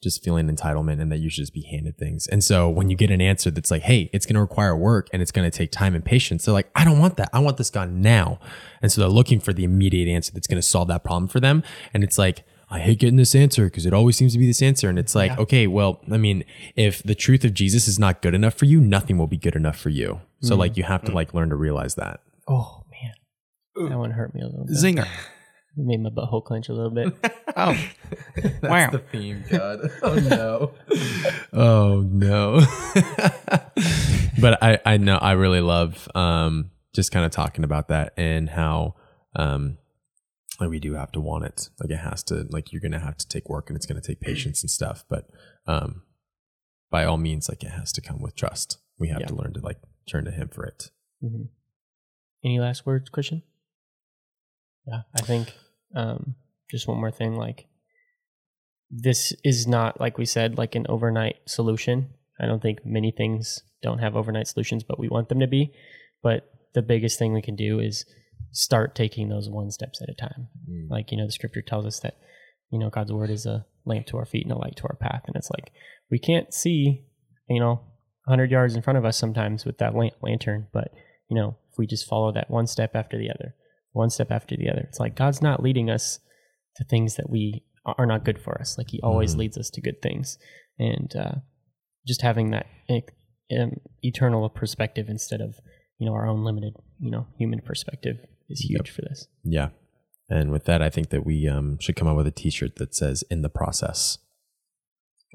[0.01, 2.27] just feeling entitlement and that you should just be handed things.
[2.27, 5.07] And so when you get an answer that's like, hey, it's going to require work
[5.13, 7.29] and it's going to take time and patience, they're like, I don't want that.
[7.33, 8.39] I want this gone now.
[8.81, 11.39] And so they're looking for the immediate answer that's going to solve that problem for
[11.39, 11.63] them.
[11.93, 14.61] And it's like, I hate getting this answer because it always seems to be this
[14.61, 14.89] answer.
[14.89, 15.39] And it's like, yeah.
[15.39, 16.45] okay, well, I mean,
[16.75, 19.57] if the truth of Jesus is not good enough for you, nothing will be good
[19.57, 20.21] enough for you.
[20.41, 20.59] So mm.
[20.59, 22.21] like you have to like learn to realize that.
[22.47, 23.13] Oh man.
[23.77, 23.89] Ooh.
[23.89, 24.75] That one hurt me a little bit.
[24.75, 25.07] Zinger.
[25.77, 27.13] It made my butthole clench a little bit.
[27.55, 27.77] oh,
[28.35, 28.89] that's wow.
[28.89, 29.79] the theme, God.
[30.03, 30.73] Oh no.
[31.53, 32.61] oh no.
[34.39, 38.49] but I, I know I really love um, just kind of talking about that and
[38.49, 38.95] how
[39.33, 39.77] um,
[40.59, 41.69] like we do have to want it.
[41.79, 42.45] Like it has to.
[42.49, 45.05] Like you're gonna have to take work and it's gonna take patience and stuff.
[45.07, 45.29] But
[45.67, 46.01] um,
[46.89, 48.77] by all means, like it has to come with trust.
[48.99, 49.27] We have yeah.
[49.27, 50.91] to learn to like turn to Him for it.
[51.23, 51.43] Mm-hmm.
[52.43, 53.43] Any last words, Christian?
[54.85, 55.53] Yeah, I think
[55.95, 56.35] um,
[56.69, 57.67] just one more thing, like
[58.89, 62.09] this is not like we said, like an overnight solution.
[62.39, 65.73] I don't think many things don't have overnight solutions, but we want them to be.
[66.21, 68.05] But the biggest thing we can do is
[68.51, 70.47] start taking those one steps at a time.
[70.69, 70.89] Mm.
[70.89, 72.17] Like, you know, the scripture tells us that,
[72.69, 74.95] you know, God's word is a lamp to our feet and a light to our
[74.95, 75.23] path.
[75.27, 75.71] And it's like,
[76.09, 77.05] we can't see,
[77.49, 77.81] you know,
[78.25, 80.91] 100 yards in front of us sometimes with that lantern, but,
[81.29, 83.55] you know, if we just follow that one step after the other,
[83.93, 84.81] one step after the other.
[84.81, 86.19] It's like God's not leading us
[86.77, 88.77] to things that we are not good for us.
[88.77, 89.39] Like He always mm.
[89.39, 90.37] leads us to good things,
[90.79, 91.35] and uh,
[92.07, 93.71] just having that um,
[94.01, 95.55] eternal perspective instead of
[95.97, 98.17] you know our own limited you know human perspective
[98.49, 98.95] is huge yep.
[98.95, 99.27] for this.
[99.43, 99.69] Yeah,
[100.29, 102.95] and with that, I think that we um, should come up with a T-shirt that
[102.95, 104.17] says "In the process,"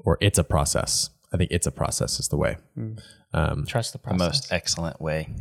[0.05, 2.57] or "It's a process." I think it's a process is the way.
[2.77, 2.99] Mm.
[3.33, 4.19] Um, Trust the process.
[4.19, 5.35] The most excellent way.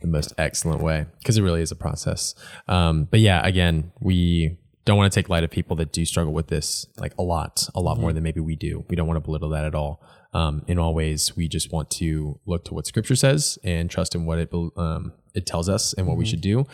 [0.00, 2.34] the most excellent way because it really is a process.
[2.68, 6.32] Um, but yeah, again, we don't want to take light of people that do struggle
[6.32, 8.02] with this like a lot, a lot mm-hmm.
[8.02, 8.84] more than maybe we do.
[8.88, 10.02] We don't want to belittle that at all.
[10.32, 14.14] Um, in all ways, we just want to look to what Scripture says and trust
[14.14, 16.20] in what it um, it tells us and what mm-hmm.
[16.20, 16.66] we should do.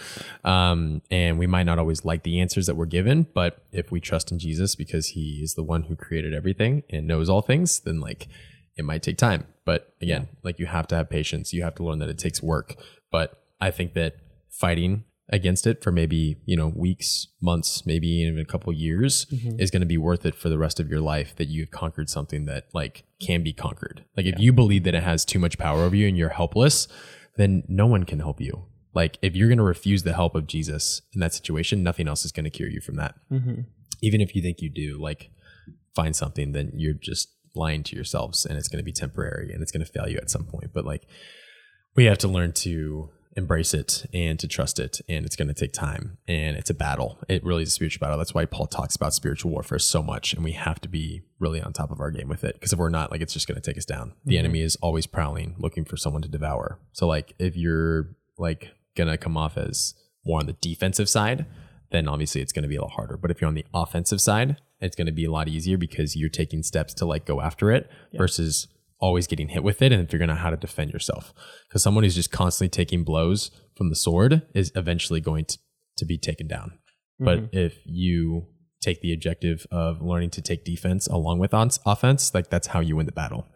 [0.45, 4.01] Um, and we might not always like the answers that we're given, but if we
[4.01, 7.81] trust in Jesus because He is the one who created everything and knows all things,
[7.81, 8.29] then like
[8.77, 9.47] it might take time.
[9.65, 11.53] But again, like you have to have patience.
[11.53, 12.77] You have to learn that it takes work.
[13.11, 14.17] But I think that
[14.49, 19.59] fighting against it for maybe you know weeks months maybe even a couple years mm-hmm.
[19.59, 22.09] is going to be worth it for the rest of your life that you've conquered
[22.09, 24.05] something that like can be conquered.
[24.17, 26.87] Like if you believe that it has too much power over you and you're helpless
[27.37, 28.65] then no one can help you.
[28.95, 32.25] Like if you're going to refuse the help of jesus in that situation nothing else
[32.25, 33.17] is going to cure you from that.
[33.31, 33.63] Mm-hmm.
[34.03, 35.31] Even if you think you do like
[35.95, 39.63] find something then you're just lying to yourselves and it's going to be temporary and
[39.63, 41.07] it's going to fail you at some point but like
[41.97, 45.55] we have to learn to embrace it and to trust it and it's going to
[45.55, 47.19] take time and it's a battle.
[47.29, 48.17] It really is a spiritual battle.
[48.17, 51.61] That's why paul talks about spiritual warfare so much and we have to be really
[51.61, 53.61] on top of our game with it because if we're not like it's just going
[53.61, 54.15] to take us down.
[54.25, 54.39] The mm-hmm.
[54.39, 56.79] enemy is always prowling looking for someone to devour.
[56.93, 59.95] So like if you're like going to come off as
[60.25, 61.47] more on the defensive side
[61.93, 64.21] then obviously it's going to be a lot harder but if you're on the offensive
[64.21, 67.41] side it's going to be a lot easier because you're taking steps to like go
[67.41, 68.69] after it versus
[68.99, 71.33] always getting hit with it and figuring out how to defend yourself.
[71.69, 75.59] Because someone who's just constantly taking blows from the sword is eventually going to,
[75.99, 76.79] to be taken down.
[77.19, 78.47] But if you
[78.83, 82.81] take the objective of learning to take defense along with on- offense, like that's how
[82.81, 83.47] you win the battle.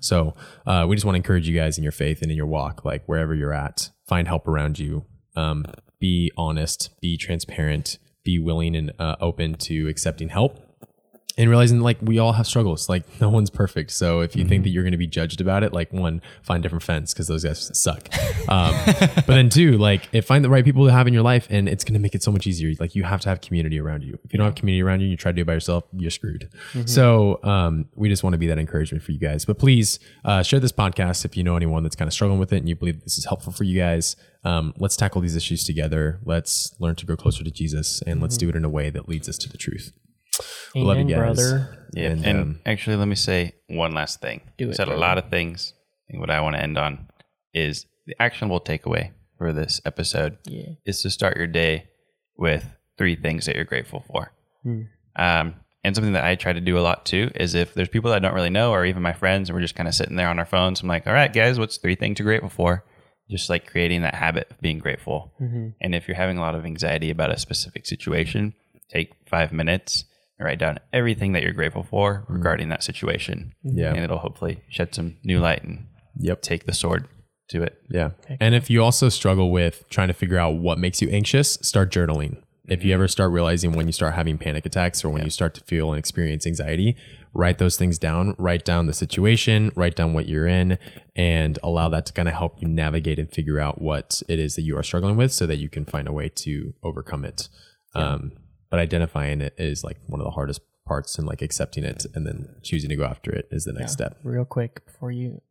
[0.00, 0.34] So
[0.66, 2.84] uh, we just want to encourage you guys in your faith and in your walk,
[2.84, 5.04] like wherever you're at, find help around you.
[5.36, 5.64] Um,
[6.00, 10.60] be honest, be transparent, be willing and uh, open to accepting help
[11.38, 13.90] and realizing like we all have struggles like no one's perfect.
[13.90, 16.62] So if you think that you're going to be judged about it like one find
[16.62, 18.08] different friends because those guys suck.
[18.48, 21.46] Um, but then two like if find the right people to have in your life
[21.50, 23.80] and it's going to make it so much easier like you have to have community
[23.80, 24.18] around you.
[24.24, 25.84] If you don't have community around you and you try to do it by yourself
[25.92, 26.50] you're screwed.
[26.86, 29.44] So um, we just want to be that encouragement for you guys.
[29.44, 32.52] But please uh, share this podcast if you know anyone that's kind of struggling with
[32.52, 35.64] it and you believe this is helpful for you guys um, let's tackle these issues
[35.64, 38.90] together let's learn to grow closer to jesus and let's do it in a way
[38.90, 39.92] that leads us to the truth
[40.74, 41.18] Amen, Love you guys.
[41.18, 41.86] brother.
[41.92, 42.08] Yeah.
[42.08, 44.40] And, And, um, actually, let me say one last thing.
[44.56, 45.74] Do it, said a lot of things.
[46.08, 47.08] I think what I want to end on
[47.52, 50.70] is the actionable takeaway for this episode Yeah.
[50.86, 51.84] is to start your day
[52.38, 52.64] with
[52.96, 54.32] three things that you're grateful for.
[54.62, 54.82] Hmm.
[55.16, 58.08] Um, and something that I try to do a lot too is if there's people
[58.10, 60.16] that I don't really know or even my friends and we're just kind of sitting
[60.16, 62.84] there on our phones, I'm like, all right, guys, what's three things you're grateful for?
[63.32, 65.32] Just like creating that habit of being grateful.
[65.40, 65.68] Mm-hmm.
[65.80, 68.54] And if you're having a lot of anxiety about a specific situation,
[68.88, 70.04] take five minutes
[70.38, 72.34] and write down everything that you're grateful for mm-hmm.
[72.34, 73.54] regarding that situation.
[73.66, 73.78] Mm-hmm.
[73.78, 73.94] Yeah.
[73.94, 75.86] And it'll hopefully shed some new light and
[76.18, 76.42] Yep.
[76.42, 77.08] take the sword
[77.48, 77.80] to it.
[77.88, 78.10] Yeah.
[78.40, 81.90] And if you also struggle with trying to figure out what makes you anxious, start
[81.90, 82.42] journaling.
[82.68, 82.94] If you mm-hmm.
[82.94, 85.90] ever start realizing when you start having panic attacks or when you start to feel
[85.90, 86.96] and experience anxiety,
[87.34, 90.78] write those things down, write down the situation, write down what you're in,
[91.16, 94.56] and allow that to kind of help you navigate and figure out what it is
[94.56, 97.48] that you are struggling with so that you can find a way to overcome it.
[97.94, 98.32] Um,
[98.70, 102.26] but identifying it is like one of the hardest parts and like accepting it and
[102.26, 104.18] then choosing to go after it is the next step.
[104.24, 105.42] Real quick before you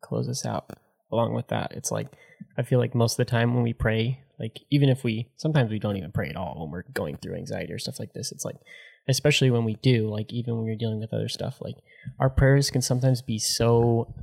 [0.00, 0.70] close us out,
[1.10, 2.08] along with that, it's like
[2.56, 5.70] I feel like most of the time when we pray, like even if we sometimes
[5.70, 8.32] we don't even pray at all when we're going through anxiety or stuff like this,
[8.32, 8.56] it's like
[9.08, 11.76] especially when we do, like even when you're dealing with other stuff, like
[12.20, 14.14] our prayers can sometimes be so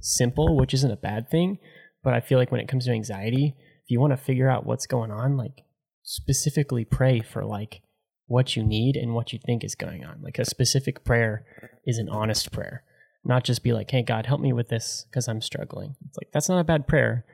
[0.00, 1.58] simple, which isn't a bad thing.
[2.02, 4.66] But I feel like when it comes to anxiety, if you want to figure out
[4.66, 5.64] what's going on, like
[6.02, 7.82] specifically pray for like
[8.26, 10.20] what you need and what you think is going on.
[10.22, 11.44] Like a specific prayer
[11.86, 12.84] is an honest prayer,
[13.24, 16.30] not just be like, "Hey God, help me with this because I'm struggling." It's like
[16.32, 17.24] that's not a bad prayer,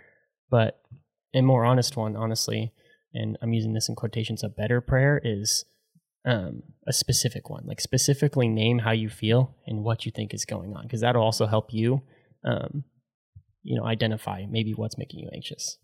[0.51, 0.81] but
[1.35, 2.73] a more honest one, honestly,
[3.13, 4.43] and I'm using this in quotations.
[4.43, 5.65] A better prayer is
[6.25, 10.45] um, a specific one, like specifically name how you feel and what you think is
[10.45, 12.03] going on, because that'll also help you,
[12.45, 12.85] um,
[13.63, 15.79] you know, identify maybe what's making you anxious.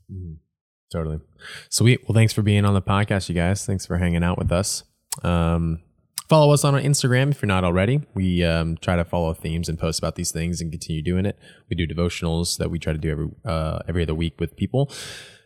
[0.92, 1.20] Totally.
[1.68, 2.00] Sweet.
[2.08, 3.64] Well, thanks for being on the podcast, you guys.
[3.64, 4.82] Thanks for hanging out with us.
[5.22, 5.80] Um,
[6.28, 8.02] follow us on Instagram if you're not already.
[8.14, 11.38] We um, try to follow themes and post about these things and continue doing it.
[11.68, 14.90] We do devotionals that we try to do every uh, every other week with people.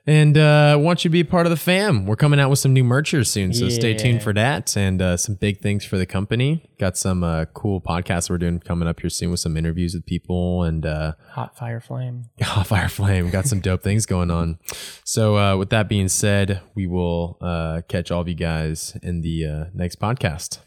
[0.06, 2.04] And uh, want you to be a part of the fam.
[2.04, 4.76] We're coming out with some new merchers soon, so stay tuned for that.
[4.76, 6.68] And uh, some big things for the company.
[6.78, 10.04] Got some uh, cool podcasts we're doing coming up here soon with some interviews with
[10.04, 12.26] people and uh, Hot fire flame.
[12.56, 13.30] Oh, Fire Flame.
[13.30, 14.58] Got some dope things going on.
[15.04, 19.22] So, uh, with that being said, we will uh, catch all of you guys in
[19.22, 20.58] the uh, next podcast.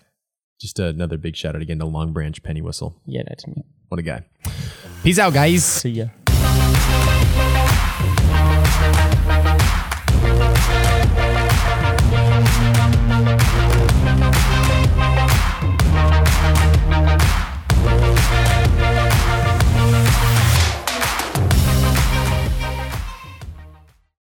[0.60, 3.00] Just another big shout out again to Long Branch Penny Whistle.
[3.06, 3.64] Yeah, that's me.
[3.90, 4.26] What a guy.
[5.04, 5.64] Peace out, guys.
[5.64, 6.08] See ya.